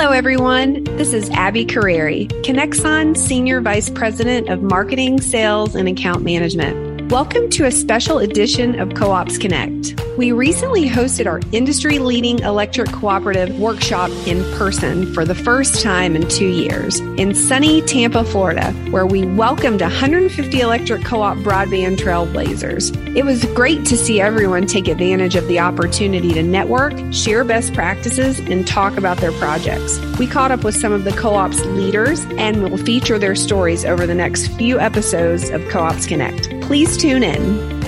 Hello, 0.00 0.12
everyone. 0.12 0.82
This 0.96 1.12
is 1.12 1.28
Abby 1.28 1.66
Carreri, 1.66 2.26
Conexon 2.42 3.14
Senior 3.14 3.60
Vice 3.60 3.90
President 3.90 4.48
of 4.48 4.62
Marketing, 4.62 5.20
Sales, 5.20 5.74
and 5.74 5.86
Account 5.86 6.24
Management. 6.24 7.12
Welcome 7.12 7.50
to 7.50 7.66
a 7.66 7.70
special 7.70 8.18
edition 8.18 8.80
of 8.80 8.94
Co 8.94 9.10
ops 9.10 9.36
Connect. 9.36 10.00
We 10.16 10.32
recently 10.32 10.88
hosted 10.88 11.26
our 11.26 11.42
industry 11.52 11.98
leading 11.98 12.38
electric 12.38 12.90
cooperative 12.92 13.60
workshop 13.60 14.10
in 14.26 14.42
person 14.56 15.12
for 15.12 15.26
the 15.26 15.34
first 15.34 15.82
time 15.82 16.16
in 16.16 16.26
two 16.28 16.48
years 16.48 17.02
in 17.20 17.34
sunny 17.34 17.82
Tampa, 17.82 18.24
Florida, 18.24 18.72
where 18.90 19.04
we 19.04 19.26
welcomed 19.26 19.82
150 19.82 20.60
electric 20.60 21.04
co 21.04 21.20
op 21.20 21.36
broadband 21.38 21.98
trailblazers. 21.98 22.96
It 23.14 23.26
was 23.26 23.44
great 23.54 23.84
to 23.86 23.96
see 23.98 24.22
everyone 24.22 24.66
take 24.66 24.88
advantage 24.88 25.36
of 25.36 25.46
the 25.46 25.58
opportunity 25.58 26.32
to 26.32 26.42
network, 26.42 26.94
share 27.12 27.44
best 27.44 27.74
practices, 27.74 28.38
and 28.38 28.66
talk 28.66 28.96
about 28.96 29.18
their 29.18 29.32
projects. 29.32 29.98
We 30.18 30.26
caught 30.26 30.50
up 30.50 30.64
with 30.64 30.74
some 30.74 30.92
of 30.92 31.04
the 31.04 31.12
co 31.12 31.34
op's 31.34 31.62
leaders 31.66 32.24
and 32.38 32.62
will 32.62 32.78
feature 32.78 33.18
their 33.18 33.36
stories 33.36 33.84
over 33.84 34.06
the 34.06 34.14
next 34.14 34.48
few 34.56 34.80
episodes 34.80 35.50
of 35.50 35.68
Co 35.68 35.80
ops 35.80 36.06
Connect. 36.06 36.48
Please 36.62 36.96
tune 36.96 37.22
in. 37.22 37.79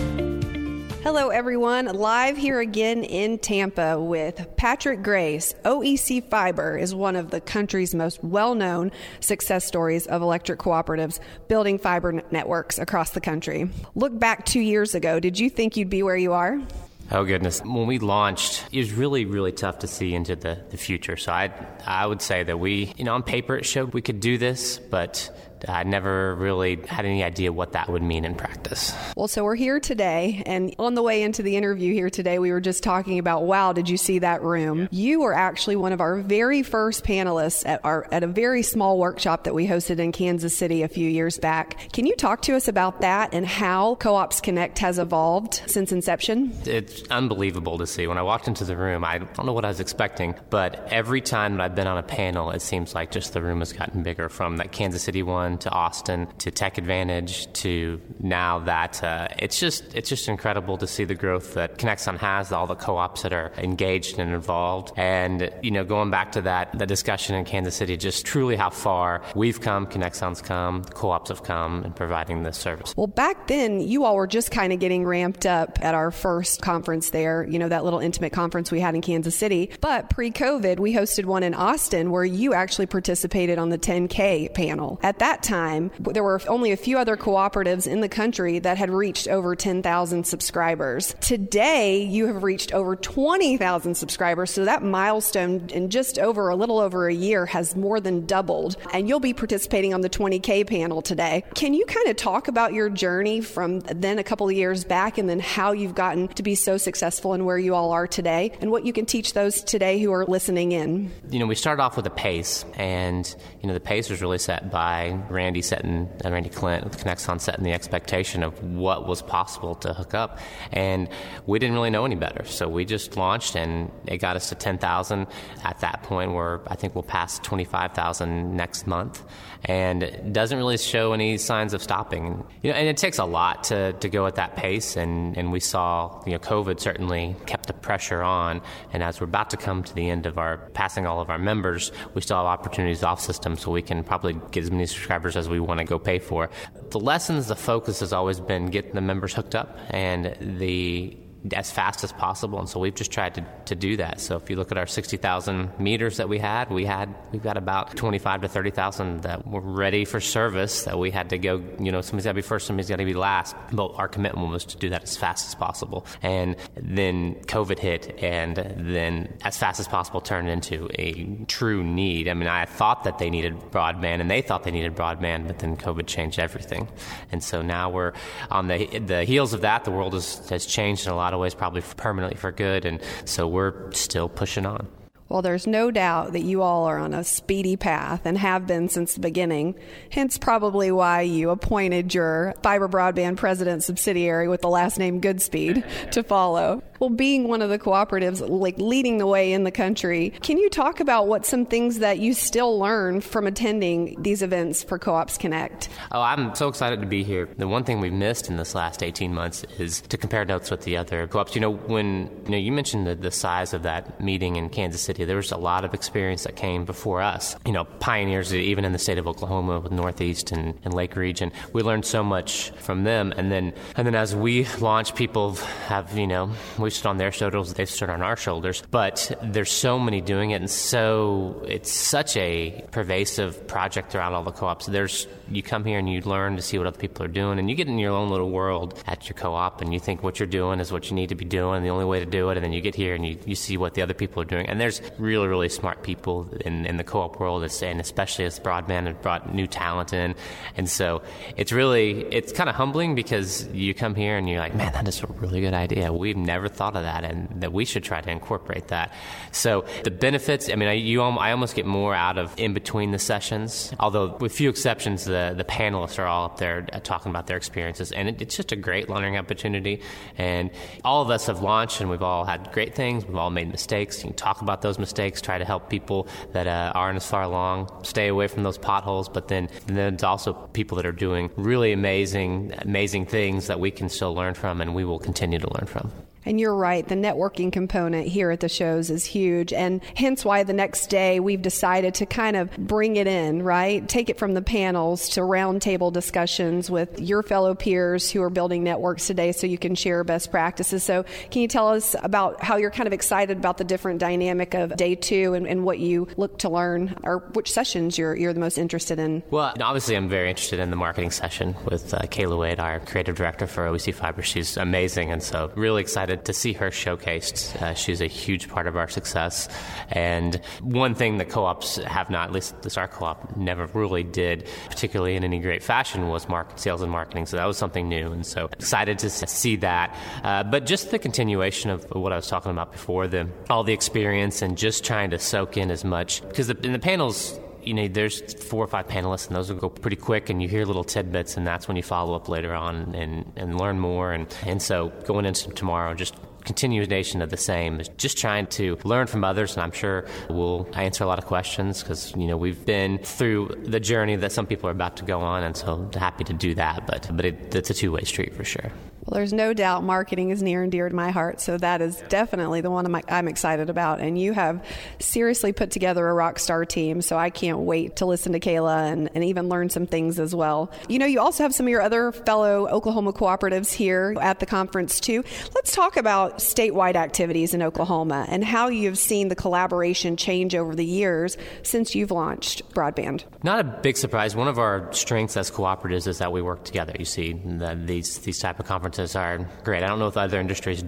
Hello, 1.03 1.31
everyone. 1.31 1.87
Live 1.87 2.37
here 2.37 2.61
again 2.61 3.03
in 3.03 3.37
Tampa 3.37 4.01
with 4.01 4.47
Patrick 4.57 5.03
Grace. 5.03 5.53
OEC 5.65 6.31
Fiber 6.31 6.79
is 6.79 6.95
one 6.95 7.17
of 7.17 7.33
the 7.33 7.41
country's 7.41 7.93
most 7.93 8.23
well 8.23 8.55
known 8.55 8.93
success 9.19 9.67
stories 9.67 10.07
of 10.07 10.23
electric 10.23 10.61
cooperatives 10.61 11.19
building 11.49 11.81
fiber 11.81 12.23
networks 12.31 12.79
across 12.79 13.11
the 13.11 13.21
country. 13.21 13.69
Look 13.97 14.17
back 14.17 14.47
two 14.47 14.61
years 14.61 14.95
ago. 14.95 15.19
Did 15.19 15.41
you 15.41 15.51
think 15.51 15.77
you'd 15.77 15.91
be 15.91 16.05
where 16.05 16.17
you 16.17 16.35
are? 16.35 16.63
Oh 17.11 17.25
goodness! 17.25 17.61
When 17.63 17.89
we 17.89 17.99
launched, 17.99 18.65
it 18.71 18.79
was 18.79 18.93
really, 18.93 19.25
really 19.25 19.51
tough 19.51 19.81
to 19.81 19.89
see 19.89 20.15
into 20.15 20.37
the, 20.37 20.63
the 20.71 20.77
future. 20.77 21.17
So 21.17 21.33
I, 21.33 21.51
I 21.85 22.07
would 22.07 22.23
say 22.23 22.45
that 22.45 22.61
we, 22.61 22.95
you 22.97 23.03
know, 23.03 23.15
on 23.15 23.25
paper 23.25 23.57
it 23.57 23.67
showed 23.67 23.93
we 23.93 24.03
could 24.03 24.21
do 24.21 24.39
this, 24.39 24.79
but 24.79 25.31
I 25.69 25.85
never 25.85 26.35
really 26.35 26.77
had 26.89 27.05
any 27.05 27.23
idea 27.23 27.53
what 27.53 27.73
that 27.73 27.89
would 27.89 28.03
mean 28.03 28.25
in 28.25 28.35
practice. 28.35 28.93
Well, 29.17 29.29
so 29.29 29.45
we're 29.45 29.57
here 29.57 29.81
today, 29.81 30.43
and 30.47 30.75
on 30.79 30.95
the 30.95 31.03
way 31.03 31.23
into 31.23 31.43
the 31.43 31.57
interview 31.57 31.93
here 31.95 32.11
today, 32.11 32.39
we 32.39 32.51
were 32.51 32.61
just 32.61 32.83
talking 32.83 33.19
about 33.19 33.45
wow, 33.45 33.73
did 33.73 33.89
you 33.89 33.97
see 33.97 34.19
that 34.21 34.43
room? 34.43 34.89
Yeah. 34.91 35.13
You 35.13 35.21
were 35.21 35.35
actually 35.35 35.77
one 35.77 35.93
of 35.93 36.01
our 36.01 36.19
very 36.19 36.63
first 36.63 37.05
panelists 37.05 37.67
at 37.67 37.85
our 37.85 38.07
at 38.13 38.23
a 38.23 38.27
very 38.27 38.63
small 38.63 38.99
workshop 38.99 39.45
that 39.45 39.55
we 39.55 39.67
hosted 39.67 39.99
in 39.99 40.13
Kansas 40.13 40.57
City 40.57 40.83
a 40.83 40.89
few 40.89 41.09
years 41.09 41.39
back. 41.39 41.93
Can 41.93 42.07
you 42.07 42.17
talk 42.17 42.43
to 42.43 42.55
us 42.55 42.69
about 42.69 43.01
that 43.01 43.35
and 43.35 43.47
how 43.47 43.97
Co-ops 43.97 44.41
Connect 44.41 44.79
has 44.79 44.99
evolved 44.99 45.63
since 45.67 45.93
inception? 45.93 46.53
It's 46.65 47.03
unbelievable 47.11 47.79
to 47.79 47.87
see. 47.87 48.07
When 48.07 48.19
I 48.19 48.23
walked 48.23 48.49
into 48.49 48.65
the 48.65 48.77
room, 48.77 49.05
I 49.05 49.19
don't 49.19 49.45
know 49.45 49.53
what 49.53 49.65
I 49.65 49.69
was 49.69 49.81
expecting, 49.81 50.35
but 50.51 50.89
every 50.91 51.21
time 51.21 51.57
that 51.57 51.63
I've 51.63 51.75
been 51.75 51.87
on 51.87 51.99
a 51.99 52.03
panel, 52.03 52.51
it 52.51 52.63
seems 52.63 52.95
like 52.95 53.11
just 53.11 53.33
the 53.33 53.43
room 53.43 53.59
has 53.59 53.73
gotten 53.73 54.03
bigger 54.03 54.29
from 54.29 54.57
that 54.59 54.73
Kansas 54.73 55.03
City 55.03 55.23
one 55.23 55.52
to 55.59 55.71
Austin 55.71 56.29
to 56.39 56.51
Tech 56.51 56.79
Advantage 56.79 57.53
to 57.55 58.01
now 58.21 58.61
that 58.61 59.03
uh, 59.03 59.29
it's 59.39 59.59
just 59.59 59.95
it's 59.95 60.09
just 60.09 60.29
incredible 60.29 60.79
to 60.79 60.87
see 60.87 61.05
the 61.05 61.15
growth 61.15 61.55
that 61.55 61.79
Conexon 61.79 62.19
has, 62.19 62.53
all 62.53 62.67
the 62.67 62.75
co-ops 62.75 63.23
that 63.23 63.33
are 63.33 63.53
engaged 63.59 64.19
and 64.19 64.33
involved, 64.33 64.93
and 64.97 65.51
you 65.63 65.71
know 65.71 65.85
going 65.85 66.11
back 66.11 66.33
to 66.33 66.43
that 66.43 66.79
the 66.79 66.87
discussion 66.87 67.35
in 67.35 67.45
Kansas 67.45 67.75
City, 67.77 67.97
just 67.97 68.25
truly 68.25 68.57
how 68.57 68.71
far 68.71 69.23
we've 69.35 69.61
come, 69.61 69.87
Conexon's 69.87 70.43
come, 70.43 70.83
the 70.83 70.93
co-ops 70.93 71.31
have 71.31 71.43
come 71.43 71.85
in 71.85 71.93
providing 71.93 72.43
this 72.43 72.57
service. 72.57 72.95
Well, 72.97 73.07
back 73.07 73.47
then 73.47 73.81
you 73.81 74.05
all 74.05 74.17
were 74.17 74.27
just 74.27 74.51
kind 74.51 74.73
of 74.73 74.79
getting 74.79 75.05
ramped 75.05 75.47
up 75.47 75.79
at 75.83 75.95
our 75.95 76.11
first 76.11 76.63
conference 76.63 77.11
there, 77.11 77.47
you 77.49 77.59
know 77.59 77.69
that 77.69 77.85
little 77.85 78.01
intimate 78.01 78.33
conference 78.33 78.71
we 78.71 78.81
had 78.81 78.95
in 78.95 79.01
Kansas 79.01 79.37
City, 79.37 79.71
but 79.81 80.11
pre-COVID 80.11 80.79
we 80.79 80.95
hosted 80.95 81.25
one 81.25 81.43
in 81.43 81.55
Austin 81.55 82.11
where 82.11 82.25
you 82.25 82.55
actually 82.55 82.87
participated 82.87 83.59
on 83.59 83.69
the 83.69 83.79
10K 83.79 84.53
panel. 84.55 84.99
At 85.03 85.19
that 85.19 85.42
time, 85.43 85.91
there 85.99 86.23
were 86.23 86.41
only 86.49 86.73
a 86.73 86.77
few 86.77 86.99
other 86.99 87.17
cooperatives 87.17 87.87
in 87.87 88.01
the 88.01 88.09
country 88.09 88.59
that 88.61 88.79
had 88.79 88.91
reached 88.91 89.29
over 89.29 89.55
10,000 89.55 90.25
subscribers. 90.25 91.15
Today, 91.21 92.03
you 92.03 92.27
have 92.27 92.43
reached 92.43 92.73
over 92.73 92.97
20,000 92.97 93.95
subscribers. 93.95 94.51
So 94.51 94.65
that 94.65 94.83
milestone 94.83 95.69
in 95.71 95.91
just 95.91 96.19
over 96.19 96.49
a 96.49 96.57
little 96.57 96.79
over 96.79 97.09
a 97.09 97.15
year 97.15 97.47
has 97.47 97.77
more 97.77 98.01
than 98.01 98.27
doubled. 98.27 98.77
And 98.93 99.09
you'll 99.09 99.21
be 99.21 99.35
participating 99.35 99.95
on 99.95 100.01
the 100.01 100.11
20K 100.11 100.67
panel 100.67 101.03
today. 101.03 101.45
Can 101.55 101.75
you 101.75 101.85
kind 101.87 102.09
of 102.09 102.17
talk 102.17 102.49
about 102.49 102.73
your 102.73 102.89
journey 102.91 103.41
from 103.41 103.81
then 103.81 104.19
a 104.19 104.25
couple 104.25 104.49
of 104.49 104.55
years 104.55 104.85
back 104.85 105.19
and 105.19 105.29
then 105.29 105.41
how 105.41 105.73
you've 105.73 105.95
gotten 105.95 106.29
to 106.29 106.43
be 106.43 106.55
so 106.55 106.77
successful 106.77 107.33
and 107.33 107.45
where 107.45 107.59
you 107.59 107.75
all 107.75 107.93
are 107.93 108.07
today 108.07 108.53
and 108.61 108.71
what 108.71 108.87
you 108.87 108.93
can 108.93 109.07
teach 109.07 109.33
those 109.33 109.63
today 109.63 110.01
who 110.01 110.13
are 110.13 110.25
listening 110.25 110.73
in? 110.73 111.11
You 111.31 111.39
know, 111.39 111.47
we 111.47 111.55
started 111.55 111.83
off 111.83 111.97
with 111.97 112.07
a 112.07 112.11
pace, 112.11 112.65
and, 112.75 113.35
you 113.61 113.69
know, 113.69 113.75
the 113.75 113.81
pace 113.81 114.11
was 114.11 114.21
really 114.21 114.39
set 114.39 114.71
by 114.71 115.19
Randy 115.33 115.63
setting, 115.63 116.09
uh, 116.25 116.31
Randy 116.31 116.51
Klindt 116.51 116.85
with 116.85 117.03
Conexon 117.03 117.41
setting 117.41 117.65
the 117.65 117.73
expectation 117.73 118.43
of 118.43 118.63
what 118.63 119.07
was 119.07 119.23
possible 119.23 119.75
to 119.77 119.93
hook 119.93 120.15
up. 120.15 120.39
And 120.73 121.09
we 121.47 121.59
didn't 121.59 121.75
really 121.75 121.91
know 121.91 122.05
any 122.05 122.15
better. 122.15 122.45
So 122.45 122.69
we 122.69 122.85
just 122.85 123.17
launched 123.17 123.57
and 123.57 123.91
it 124.07 124.19
got 124.19 124.37
us 124.37 124.51
to 124.51 124.55
10,000. 124.55 125.27
At 125.65 125.81
that 125.81 126.03
point, 126.03 126.33
we're, 126.33 126.61
I 126.67 126.77
think 126.77 126.95
we'll 126.95 127.03
pass 127.03 127.39
25,000 127.41 128.57
next 128.57 128.87
month. 128.87 129.23
And 129.65 130.03
it 130.03 130.33
doesn't 130.33 130.59
really 130.59 130.77
show 130.77 131.13
any 131.13 131.39
signs 131.39 131.73
of 131.73 131.83
stopping. 131.83 132.45
You 132.63 132.73
know, 132.73 132.77
and 132.77 132.89
it 132.89 132.97
takes 132.97 133.19
a 133.19 133.25
lot 133.25 133.65
to, 133.65 133.93
to 133.93 134.09
go 134.09 134.27
at 134.27 134.35
that 134.35 134.57
pace. 134.57 134.97
And, 134.97 135.37
and 135.37 135.53
we 135.53 135.61
saw, 135.61 136.23
you 136.27 136.33
know, 136.33 136.39
COVID 136.39 136.81
certainly 136.81 137.37
kept 137.47 137.67
the 137.67 137.73
pressure 137.73 138.23
on. 138.23 138.61
And 138.93 139.03
as 139.03 139.21
we're 139.21 139.27
about 139.27 139.51
to 139.51 139.57
come 139.57 139.85
to 139.85 139.95
the 139.95 140.11
end 140.11 140.27
of 140.27 140.37
our 140.37 140.59
passing 140.75 141.07
all 141.07 141.21
of 141.21 141.31
our 141.31 141.39
members, 141.39 141.93
we 142.15 142.21
still 142.23 142.39
have 142.39 142.47
opportunities 142.47 143.03
off 143.03 143.21
system 143.21 143.57
so 143.57 143.71
we 143.71 143.83
can 143.83 144.03
probably 144.03 144.35
get 144.51 144.65
as 144.65 144.71
many 144.71 144.87
subscribers 144.87 145.22
as 145.31 145.49
we 145.49 145.61
want 145.61 145.79
to 145.79 145.85
go 145.85 145.99
pay 145.99 146.19
for. 146.19 146.51
The 146.91 147.01
lessons, 147.01 147.49
the 147.49 147.57
focus 147.57 148.01
has 148.01 148.13
always 148.13 148.41
been 148.41 148.67
getting 148.67 148.93
the 148.93 149.01
members 149.01 149.35
hooked 149.35 149.55
up 149.55 149.79
and 149.91 150.37
the 150.41 151.17
as 151.53 151.71
fast 151.71 152.05
as 152.05 152.13
possible. 152.13 152.59
And 152.59 152.69
so 152.69 152.79
we've 152.79 152.95
just 152.95 153.11
tried 153.11 153.35
to, 153.35 153.45
to 153.67 153.75
do 153.75 153.97
that. 153.97 154.21
So 154.21 154.37
if 154.37 154.49
you 154.49 154.57
look 154.57 154.71
at 154.71 154.79
our 154.79 154.87
60,000 154.87 155.79
meters 155.79 156.19
that 156.19 156.29
we 156.29 156.39
had, 156.39 156.71
we 156.71 156.85
had, 156.85 157.13
we've 157.33 157.43
got 157.43 157.57
about 157.57 157.97
25 157.97 158.43
to 158.43 158.49
30,000 158.49 159.23
that 159.23 159.47
were 159.47 159.61
ready 159.61 160.05
for 160.05 160.21
service 160.21 160.85
that 160.85 160.99
we 160.99 161.11
had 161.11 161.31
to 161.31 161.39
go, 161.39 161.63
you 161.81 161.91
know, 161.91 162.01
somebody's 162.01 162.25
got 162.25 162.31
to 162.31 162.35
be 162.35 162.43
first, 162.43 162.67
somebody's 162.67 162.89
got 162.89 162.97
to 162.97 163.05
be 163.05 163.15
last. 163.15 163.57
But 163.73 163.95
our 163.97 164.09
commitment 164.09 164.51
was 164.51 164.65
to 164.67 164.77
do 164.77 164.91
that 164.91 165.03
as 165.03 165.17
fast 165.17 165.49
as 165.49 165.55
possible. 165.55 166.07
And 166.23 166.57
then 166.77 167.35
COVID 167.47 167.79
hit 167.79 168.19
and 168.23 168.57
then 168.57 169.37
as 169.43 169.59
fast 169.59 169.81
as 169.81 169.89
possible 169.89 170.21
turned 170.21 170.49
into 170.49 170.89
a 170.99 171.45
true 171.47 171.83
need. 171.83 172.29
I 172.29 172.35
mean, 172.35 172.49
I 172.49 172.67
thought 172.67 173.05
that 173.05 173.19
they 173.19 173.31
needed 173.31 173.55
broadband 173.73 174.21
and 174.21 174.31
they 174.31 174.43
thought 174.43 174.63
they 174.63 174.71
needed 174.71 174.95
broadband, 174.95 175.49
but 175.49 175.59
then 175.59 175.77
COVID 175.77 176.07
changed 176.07 176.39
everything. 176.39 176.89
And 177.33 177.43
so 177.43 177.63
now 177.63 177.91
we're 177.91 178.13
on 178.51 178.69
the, 178.69 178.99
the 178.99 179.25
heels 179.25 179.53
of 179.53 179.63
that. 179.63 179.85
The 179.85 179.91
world 179.91 180.15
has, 180.15 180.49
has 180.49 180.67
changed 180.67 181.07
in 181.07 181.13
a 181.13 181.17
lot 181.17 181.32
lot 181.33 181.37
of 181.37 181.41
ways, 181.41 181.55
probably 181.55 181.83
permanently 181.97 182.39
for 182.39 182.53
good. 182.53 182.85
And 182.85 183.01
so 183.25 183.49
we're 183.49 183.91
still 183.93 184.29
pushing 184.29 184.67
on. 184.67 184.89
Well, 185.29 185.41
there's 185.41 185.67
no 185.67 185.91
doubt 185.91 186.35
that 186.35 186.43
you 186.43 186.61
all 186.61 186.85
are 186.85 186.99
on 186.99 187.15
a 187.15 187.25
speedy 187.25 187.75
path 187.75 188.27
and 188.27 188.37
have 188.37 188.67
been 188.67 188.91
since 188.91 189.15
the 189.15 189.21
beginning, 189.21 189.77
hence, 190.11 190.37
probably 190.37 190.91
why 190.91 191.23
you 191.23 191.49
appointed 191.49 192.13
your 192.13 192.53
fiber 192.63 192.87
broadband 192.87 193.39
president 193.39 193.83
subsidiary 193.83 194.47
with 194.47 194.61
the 194.61 194.69
last 194.69 194.99
name 194.99 195.23
Goodspeed 195.23 196.11
to 196.11 196.23
follow. 196.23 196.83
Well, 197.03 197.11
being 197.11 197.49
one 197.49 197.63
of 197.63 197.69
the 197.69 197.81
cooperatives, 197.81 198.49
like 198.49 198.79
leading 198.79 199.19
the 199.19 199.27
way 199.27 199.53
in 199.53 199.65
the 199.65 199.73
country, 199.73 200.31
can 200.41 200.57
you 200.57 200.71
talk 200.71 201.01
about 201.01 201.27
what 201.27 201.45
some 201.45 201.67
things 201.67 201.99
that 201.99 202.21
you 202.21 202.33
still 202.33 202.79
learn 202.79 203.21
from 203.23 203.49
attending 203.49 204.23
these 204.23 204.41
events 204.41 204.85
for 204.85 205.01
Co 205.01 205.17
ops 205.17 205.37
Connect? 205.37 205.89
Oh, 206.13 206.23
I'm 206.23 206.55
so 206.55 206.69
excited 206.69 207.01
to 207.01 207.07
be 207.09 207.25
here. 207.25 207.49
The 207.59 207.67
one 207.67 207.83
thing 207.83 207.99
we've 207.99 208.13
missed 208.13 208.49
in 208.49 208.57
this 208.57 208.77
last 208.77 209.03
18 209.03 209.35
months 209.35 209.65
is 209.81 210.01
to 210.03 210.17
compare 210.17 210.45
notes 210.45 210.71
with 210.71 210.83
the 210.83 210.97
other 210.97 211.27
co 211.27 211.41
ops. 211.41 211.57
You 211.57 211.61
know, 211.61 211.73
when 211.73 212.31
you, 212.45 212.53
know, 212.53 212.57
you 212.57 212.71
mentioned 212.71 213.09
the, 213.09 213.17
the 213.17 213.33
size 213.33 213.75
of 213.75 213.83
that 213.83 214.21
meeting 214.21 214.55
in 214.55 214.69
Kansas 214.69 215.03
City, 215.03 215.25
there 215.25 215.35
was 215.35 215.51
a 215.51 215.57
lot 215.57 215.85
of 215.85 215.95
experience 215.95 216.45
that 216.45 216.55
came 216.55 216.85
before 216.85 217.21
us. 217.21 217.57
You 217.67 217.73
know, 217.73 217.83
pioneers 217.83 218.55
even 218.55 218.85
in 218.85 218.93
the 218.93 219.01
state 219.01 219.19
of 219.19 219.27
Oklahoma 219.27 219.81
with 219.81 219.91
Northeast 219.91 220.53
and, 220.53 220.79
and 220.85 220.95
Lake 220.95 221.17
Region. 221.17 221.51
We 221.73 221.83
learned 221.83 222.05
so 222.05 222.23
much 222.23 222.71
from 222.77 223.03
them. 223.03 223.35
And 223.37 223.51
then, 223.51 223.73
and 223.97 224.07
then 224.07 224.15
as 224.15 224.37
we 224.37 224.69
launch, 224.79 225.17
people 225.17 225.57
have, 225.89 226.17
you 226.17 226.29
know, 226.29 226.53
we 226.79 226.92
stood 226.93 227.09
on 227.09 227.17
their 227.19 227.33
shoulders, 227.33 227.75
they've 227.75 227.89
stood 227.89 228.11
on 228.11 228.23
our 228.23 228.37
shoulders. 228.37 228.83
But 228.91 229.37
there's 229.43 229.71
so 229.71 229.99
many 229.99 230.21
doing 230.21 230.51
it, 230.51 230.57
and 230.57 230.71
so 230.71 231.65
it's 231.67 231.91
such 231.91 232.37
a 232.37 232.85
pervasive 232.91 233.67
project 233.67 234.13
throughout 234.13 234.33
all 234.33 234.43
the 234.43 234.53
co-ops. 234.53 234.87
There's 234.87 235.27
you 235.51 235.63
come 235.63 235.85
here 235.85 235.99
and 235.99 236.11
you 236.11 236.21
learn 236.23 236.57
to 236.57 236.63
see 236.63 236.79
what 236.79 236.87
other 236.87 236.99
people 236.99 237.25
are 237.25 237.29
doing, 237.29 237.59
and 237.59 237.69
you 237.69 237.77
get 237.77 237.89
in 237.89 237.99
your 237.99 238.13
own 238.13 238.31
little 238.31 238.51
world 238.51 239.03
at 239.07 239.29
your 239.29 239.35
co-op, 239.35 239.81
and 239.81 239.93
you 239.93 240.01
think 240.01 240.23
what 240.23 240.39
you're 240.39 240.47
doing 240.47 240.81
is 240.81 240.93
what 240.93 241.11
you 241.11 241.17
need 241.17 241.29
to 241.29 241.35
be 241.35 241.45
doing, 241.45 241.83
the 241.83 241.91
only 241.91 242.05
way 242.05 242.21
to 242.21 242.27
do 242.27 242.51
it. 242.51 242.57
And 242.57 242.65
then 242.65 242.73
you 242.73 242.81
get 242.81 242.95
here 242.95 243.15
and 243.15 243.27
you, 243.27 243.39
you 243.45 243.55
see 243.55 243.77
what 243.77 243.95
the 243.95 244.03
other 244.03 244.15
people 244.15 244.43
are 244.43 244.47
doing, 244.47 244.69
and 244.69 244.81
there's 244.81 245.01
really 245.19 245.49
really 245.49 245.69
smart 245.69 246.03
people 246.03 246.49
in, 246.65 246.87
in 246.87 246.97
the 246.97 247.05
co-op 247.05 247.39
world, 247.41 247.63
and 247.63 248.01
especially 248.01 248.45
as 248.45 248.59
broadband 248.59 249.07
has 249.07 249.17
brought 249.17 249.55
new 249.55 249.67
talent 249.67 250.13
in, 250.13 250.35
and 250.77 250.89
so 250.89 251.23
it's 251.57 251.73
really 251.73 252.23
it's 252.33 252.53
kind 252.53 252.69
of 252.69 252.77
humbling 252.77 253.15
because 253.15 253.67
you 253.69 253.95
come 253.95 254.15
here 254.15 254.37
and 254.37 254.49
you're 254.49 254.59
like, 254.59 254.75
man, 254.75 254.93
that 254.93 255.07
is 255.07 255.23
a 255.23 255.27
really 255.27 255.61
good 255.61 255.75
idea. 255.75 256.13
We've 256.13 256.37
never 256.37 256.69
thought 256.69 256.82
thought 256.83 256.97
of 256.97 257.05
that, 257.05 257.23
and 257.23 257.63
that 257.63 257.73
we 257.73 257.85
should 257.85 258.05
try 258.13 258.21
to 258.21 258.31
incorporate 258.39 258.89
that. 258.89 259.13
So 259.53 259.85
the 260.03 260.11
benefits, 260.11 260.69
I 260.69 260.75
mean, 260.75 260.89
I, 260.89 260.95
you, 260.95 261.23
I 261.23 261.53
almost 261.53 261.75
get 261.77 261.87
more 261.87 262.13
out 262.13 262.39
of 262.43 262.47
in 262.57 262.75
between 262.75 263.13
the 263.13 263.21
sessions, 263.21 263.95
although 264.01 264.37
with 264.43 264.53
few 264.53 264.69
exceptions, 264.69 265.25
the, 265.25 265.55
the 265.57 265.63
panelists 265.63 266.19
are 266.19 266.27
all 266.27 266.45
up 266.47 266.57
there 266.59 266.79
uh, 266.93 266.99
talking 266.99 267.31
about 267.31 267.47
their 267.47 267.57
experiences, 267.57 268.11
and 268.11 268.29
it, 268.31 268.43
it's 268.43 268.57
just 268.57 268.73
a 268.73 268.77
great 268.89 269.09
learning 269.09 269.37
opportunity. 269.37 270.01
And 270.39 270.71
all 271.05 271.23
of 271.23 271.31
us 271.31 271.47
have 271.47 271.61
launched, 271.63 272.01
and 272.01 272.11
we've 272.11 272.27
all 272.33 272.45
had 272.45 272.73
great 272.73 272.97
things. 272.97 273.25
We've 273.25 273.37
all 273.37 273.51
made 273.51 273.71
mistakes. 273.71 274.19
You 274.19 274.31
can 274.31 274.37
talk 274.37 274.61
about 274.63 274.83
those 274.83 274.99
mistakes, 274.99 275.41
try 275.41 275.59
to 275.59 275.65
help 275.65 275.89
people 275.89 276.27
that 276.53 276.67
uh, 276.67 277.01
aren't 277.01 277.17
as 277.17 277.27
far 277.27 277.43
along, 277.43 277.77
stay 278.03 278.27
away 278.27 278.49
from 278.49 278.65
those 278.65 278.79
potholes. 278.79 279.29
But 279.29 279.47
then, 279.47 279.69
then 279.87 280.17
there's 280.17 280.25
also 280.25 280.55
people 280.73 280.97
that 280.97 281.07
are 281.07 281.19
doing 281.29 281.49
really 281.57 281.93
amazing, 281.93 282.75
amazing 282.79 283.27
things 283.27 283.69
that 283.69 283.79
we 283.79 283.91
can 283.93 284.09
still 284.09 284.35
learn 284.35 284.55
from, 284.55 284.81
and 284.81 284.97
we 284.97 285.05
will 285.05 285.21
continue 285.21 285.61
to 285.61 285.71
learn 285.75 285.87
from. 285.87 286.11
And 286.45 286.59
you're 286.59 286.75
right, 286.75 287.07
the 287.07 287.15
networking 287.15 287.73
component 287.73 288.27
here 288.27 288.51
at 288.51 288.61
the 288.61 288.69
shows 288.69 289.11
is 289.11 289.25
huge. 289.25 289.73
And 289.73 290.03
hence 290.17 290.45
why 290.45 290.65
the 290.65 290.73
next 290.73 291.09
day 291.09 291.41
we've 291.41 291.63
decided 291.63 292.15
to 292.15 292.27
kind 292.27 292.57
of 292.57 292.77
bring 292.77 293.17
it 293.17 293.27
in, 293.27 293.63
right? 293.63 294.07
Take 294.09 294.29
it 294.29 294.39
from 294.39 294.55
the 294.55 294.63
panels 294.63 295.29
to 295.31 295.41
roundtable 295.41 296.13
discussions 296.13 296.91
with 296.91 297.21
your 297.21 297.43
fellow 297.43 297.75
peers 297.75 298.31
who 298.31 298.43
are 298.43 298.51
building 298.51 298.83
networks 298.83 299.27
today 299.27 299.53
so 299.53 299.67
you 299.67 299.79
can 299.79 299.95
share 299.95 300.25
best 300.25 300.51
practices. 300.51 301.05
So, 301.05 301.25
can 301.51 301.63
you 301.63 301.69
tell 301.69 301.89
us 301.89 302.17
about 302.23 302.63
how 302.63 302.77
you're 302.77 302.91
kind 302.91 303.07
of 303.07 303.13
excited 303.13 303.57
about 303.57 303.79
the 303.79 303.85
different 303.85 304.19
dynamic 304.19 304.75
of 304.75 304.97
day 304.97 305.15
two 305.15 305.55
and, 305.55 305.67
and 305.67 305.85
what 305.85 305.99
you 305.99 306.29
look 306.37 306.59
to 306.61 306.69
learn 306.69 307.17
or 307.23 307.39
which 307.55 307.71
sessions 307.71 308.19
you're, 308.19 308.35
you're 308.35 308.53
the 308.53 308.61
most 308.61 308.79
interested 308.79 309.19
in? 309.19 309.43
Well, 309.51 309.75
obviously, 309.81 310.17
I'm 310.17 310.29
very 310.29 310.51
interested 310.51 310.81
in 310.81 310.91
the 310.91 310.97
marketing 310.97 311.31
session 311.31 311.77
with 311.85 312.13
uh, 312.15 312.21
Kayla 312.23 312.59
Wade, 312.59 312.81
our 312.81 313.01
creative 313.01 313.37
director 313.37 313.67
for 313.67 313.87
OEC 313.87 314.15
Fiber. 314.15 314.43
She's 314.43 314.77
amazing. 314.77 315.31
And 315.31 315.43
so, 315.43 315.71
really 315.77 316.01
excited 316.01 316.32
excited 316.33 316.45
to 316.47 316.53
see 316.53 316.73
her 316.73 316.91
showcased. 316.91 317.81
Uh, 317.81 317.95
she's 317.95 318.21
a 318.21 318.27
huge 318.27 318.69
part 318.69 318.87
of 318.87 318.97
our 318.97 319.09
success. 319.09 319.69
And 320.11 320.61
one 320.81 321.15
thing 321.15 321.39
that 321.39 321.49
co 321.49 321.65
ops 321.65 321.97
have 321.97 322.31
not, 322.31 322.49
at 322.49 322.53
least 322.53 322.81
this 322.83 322.97
our 322.97 323.09
co 323.09 323.27
op 323.27 323.57
never 323.57 323.87
really 323.95 324.23
did, 324.23 324.69
particularly 324.89 325.37
in 325.37 325.45
any 325.45 325.59
great 325.59 325.83
fashion, 325.83 326.29
was 326.29 326.49
market 326.49 326.79
sales 326.79 327.03
and 327.03 327.11
marketing. 327.11 327.47
So 327.47 327.57
that 327.57 327.67
was 327.67 327.77
something 327.77 328.09
new. 328.09 328.33
And 328.33 328.47
so 328.47 328.69
excited 328.73 329.19
to 329.21 329.31
see 329.31 329.77
that. 329.77 330.17
Uh, 330.43 330.63
but 330.65 330.87
just 330.87 331.11
the 331.11 331.19
continuation 331.19 331.91
of 331.91 332.05
what 332.13 332.33
I 332.33 332.37
was 332.37 332.49
talking 332.49 332.71
about 332.71 332.93
before, 332.93 333.29
the, 333.29 333.49
all 333.69 333.85
the 333.85 333.93
experience 333.93 334.63
and 334.63 334.77
just 334.77 335.05
trying 335.05 335.31
to 335.31 335.39
soak 335.39 335.77
in 335.77 335.91
as 335.91 336.05
much. 336.05 336.43
Because 336.49 336.71
in 336.71 336.93
the 336.93 336.99
panels, 336.99 337.59
you 337.85 337.95
know, 337.95 338.09
there's 338.09 338.55
four 338.55 338.85
or 338.85 338.89
five 338.89 339.09
panelists, 339.09 339.47
and 339.47 339.57
those 339.57 339.71
will 339.71 339.79
go 339.79 339.89
pretty 339.89 340.17
quick, 340.17 340.51
and 340.51 340.63
you 340.63 340.69
hear 340.69 340.85
little 340.85 341.05
tidbits, 341.05 341.57
and 341.57 341.67
that's 341.67 341.89
when 341.89 341.97
you 341.97 342.03
follow 342.03 342.35
up 342.35 342.49
later 342.49 342.75
on 342.75 343.15
and, 343.15 343.51
and 343.57 343.81
learn 343.81 343.99
more. 343.99 344.33
And, 344.33 344.47
and 344.65 344.81
so 344.81 345.13
going 345.25 345.45
into 345.45 345.71
tomorrow, 345.71 346.15
just 346.15 346.35
continuation 346.65 347.43
of 347.43 347.51
the 347.51 347.57
same 347.57 348.01
is 348.01 348.09
just 348.17 348.39
trying 348.39 348.67
to 348.69 348.97
learn 349.05 349.27
from 349.27 349.43
others 349.43 349.75
and 349.75 349.83
i'm 349.83 349.91
sure 349.91 350.25
we'll 350.49 350.89
answer 350.93 351.25
a 351.25 351.27
lot 351.27 351.39
of 351.39 351.45
questions 351.45 352.03
because 352.03 352.33
you 352.37 352.47
know 352.47 352.57
we've 352.57 352.87
been 352.87 353.19
through 353.19 353.69
the 353.85 353.99
journey 353.99 354.37
that 354.37 354.53
some 354.53 354.65
people 354.65 354.89
are 354.89 354.93
about 354.93 355.17
to 355.17 355.25
go 355.25 355.41
on 355.41 355.65
and 355.65 355.77
so 355.77 356.09
happy 356.15 356.45
to 356.45 356.53
do 356.53 356.73
that 356.75 357.05
but 357.07 357.29
but 357.33 357.45
it, 357.45 357.75
it's 357.75 357.91
a 357.91 357.95
two-way 357.95 358.23
street 358.23 358.55
for 358.55 358.63
sure 358.65 358.93
well, 359.25 359.37
there's 359.37 359.53
no 359.53 359.73
doubt 359.73 360.03
marketing 360.03 360.51
is 360.51 360.65
near 360.65 360.83
and 360.83 360.91
dear 360.91 361.09
to 361.09 361.15
my 361.15 361.31
heart, 361.31 361.61
so 361.61 361.79
that 361.79 362.03
is 362.03 362.21
definitely 362.29 362.81
the 362.81 362.91
one 362.91 363.23
I'm 363.29 363.47
excited 363.47 363.89
about. 363.89 364.19
And 364.19 364.37
you 364.37 364.53
have 364.53 364.85
seriously 365.21 365.73
put 365.73 365.93
together 365.93 366.27
a 366.27 366.35
rock 366.35 366.59
star 366.59 366.85
team, 366.85 367.23
so 367.23 367.39
I 367.39 367.51
can't 367.51 367.79
wait 367.79 368.17
to 368.17 368.27
listen 368.27 368.53
to 368.53 368.59
Kayla 368.59 369.13
and, 369.13 369.31
and 369.33 369.45
even 369.45 369.69
learn 369.69 369.91
some 369.91 370.09
things 370.09 370.41
as 370.41 370.57
well. 370.57 370.91
You 371.09 371.21
know, 371.21 371.27
you 371.27 371.39
also 371.39 371.63
have 371.63 371.73
some 371.73 371.87
of 371.87 371.91
your 371.91 372.03
other 372.03 372.33
fellow 372.33 372.89
Oklahoma 372.89 373.33
cooperatives 373.33 373.93
here 373.93 374.35
at 374.41 374.59
the 374.59 374.67
conference, 374.67 375.21
too. 375.21 375.45
Let's 375.73 375.95
talk 375.95 376.17
about 376.17 376.59
statewide 376.59 377.15
activities 377.15 377.75
in 377.75 377.83
Oklahoma 377.83 378.45
and 378.49 378.65
how 378.65 378.89
you've 378.89 379.19
seen 379.19 379.47
the 379.47 379.57
collaboration 379.57 380.37
change 380.37 380.75
over 380.75 380.97
the 380.97 381.07
years 381.07 381.57
since 381.85 382.17
you've 382.17 382.33
launched 382.33 382.93
broadband. 382.93 383.45
Not 383.63 383.79
a 383.79 383.85
big 383.85 384.17
surprise. 384.17 384.57
One 384.57 384.67
of 384.67 384.81
our 384.81 385.13
strengths 385.13 385.57
as 385.57 385.71
cooperatives 385.71 386.27
is 386.27 386.39
that 386.39 386.51
we 386.51 386.61
work 386.61 386.83
together. 386.83 387.15
You 387.17 387.25
see, 387.25 387.53
these, 387.63 388.39
these 388.39 388.59
type 388.59 388.81
of 388.81 388.87
conferences 388.87 389.12
are 389.19 389.59
great. 389.85 390.03
I 390.03 390.07
don't 390.07 390.19
know 390.19 390.29
if 390.29 390.37
other 390.37 390.61
industries 390.61 391.05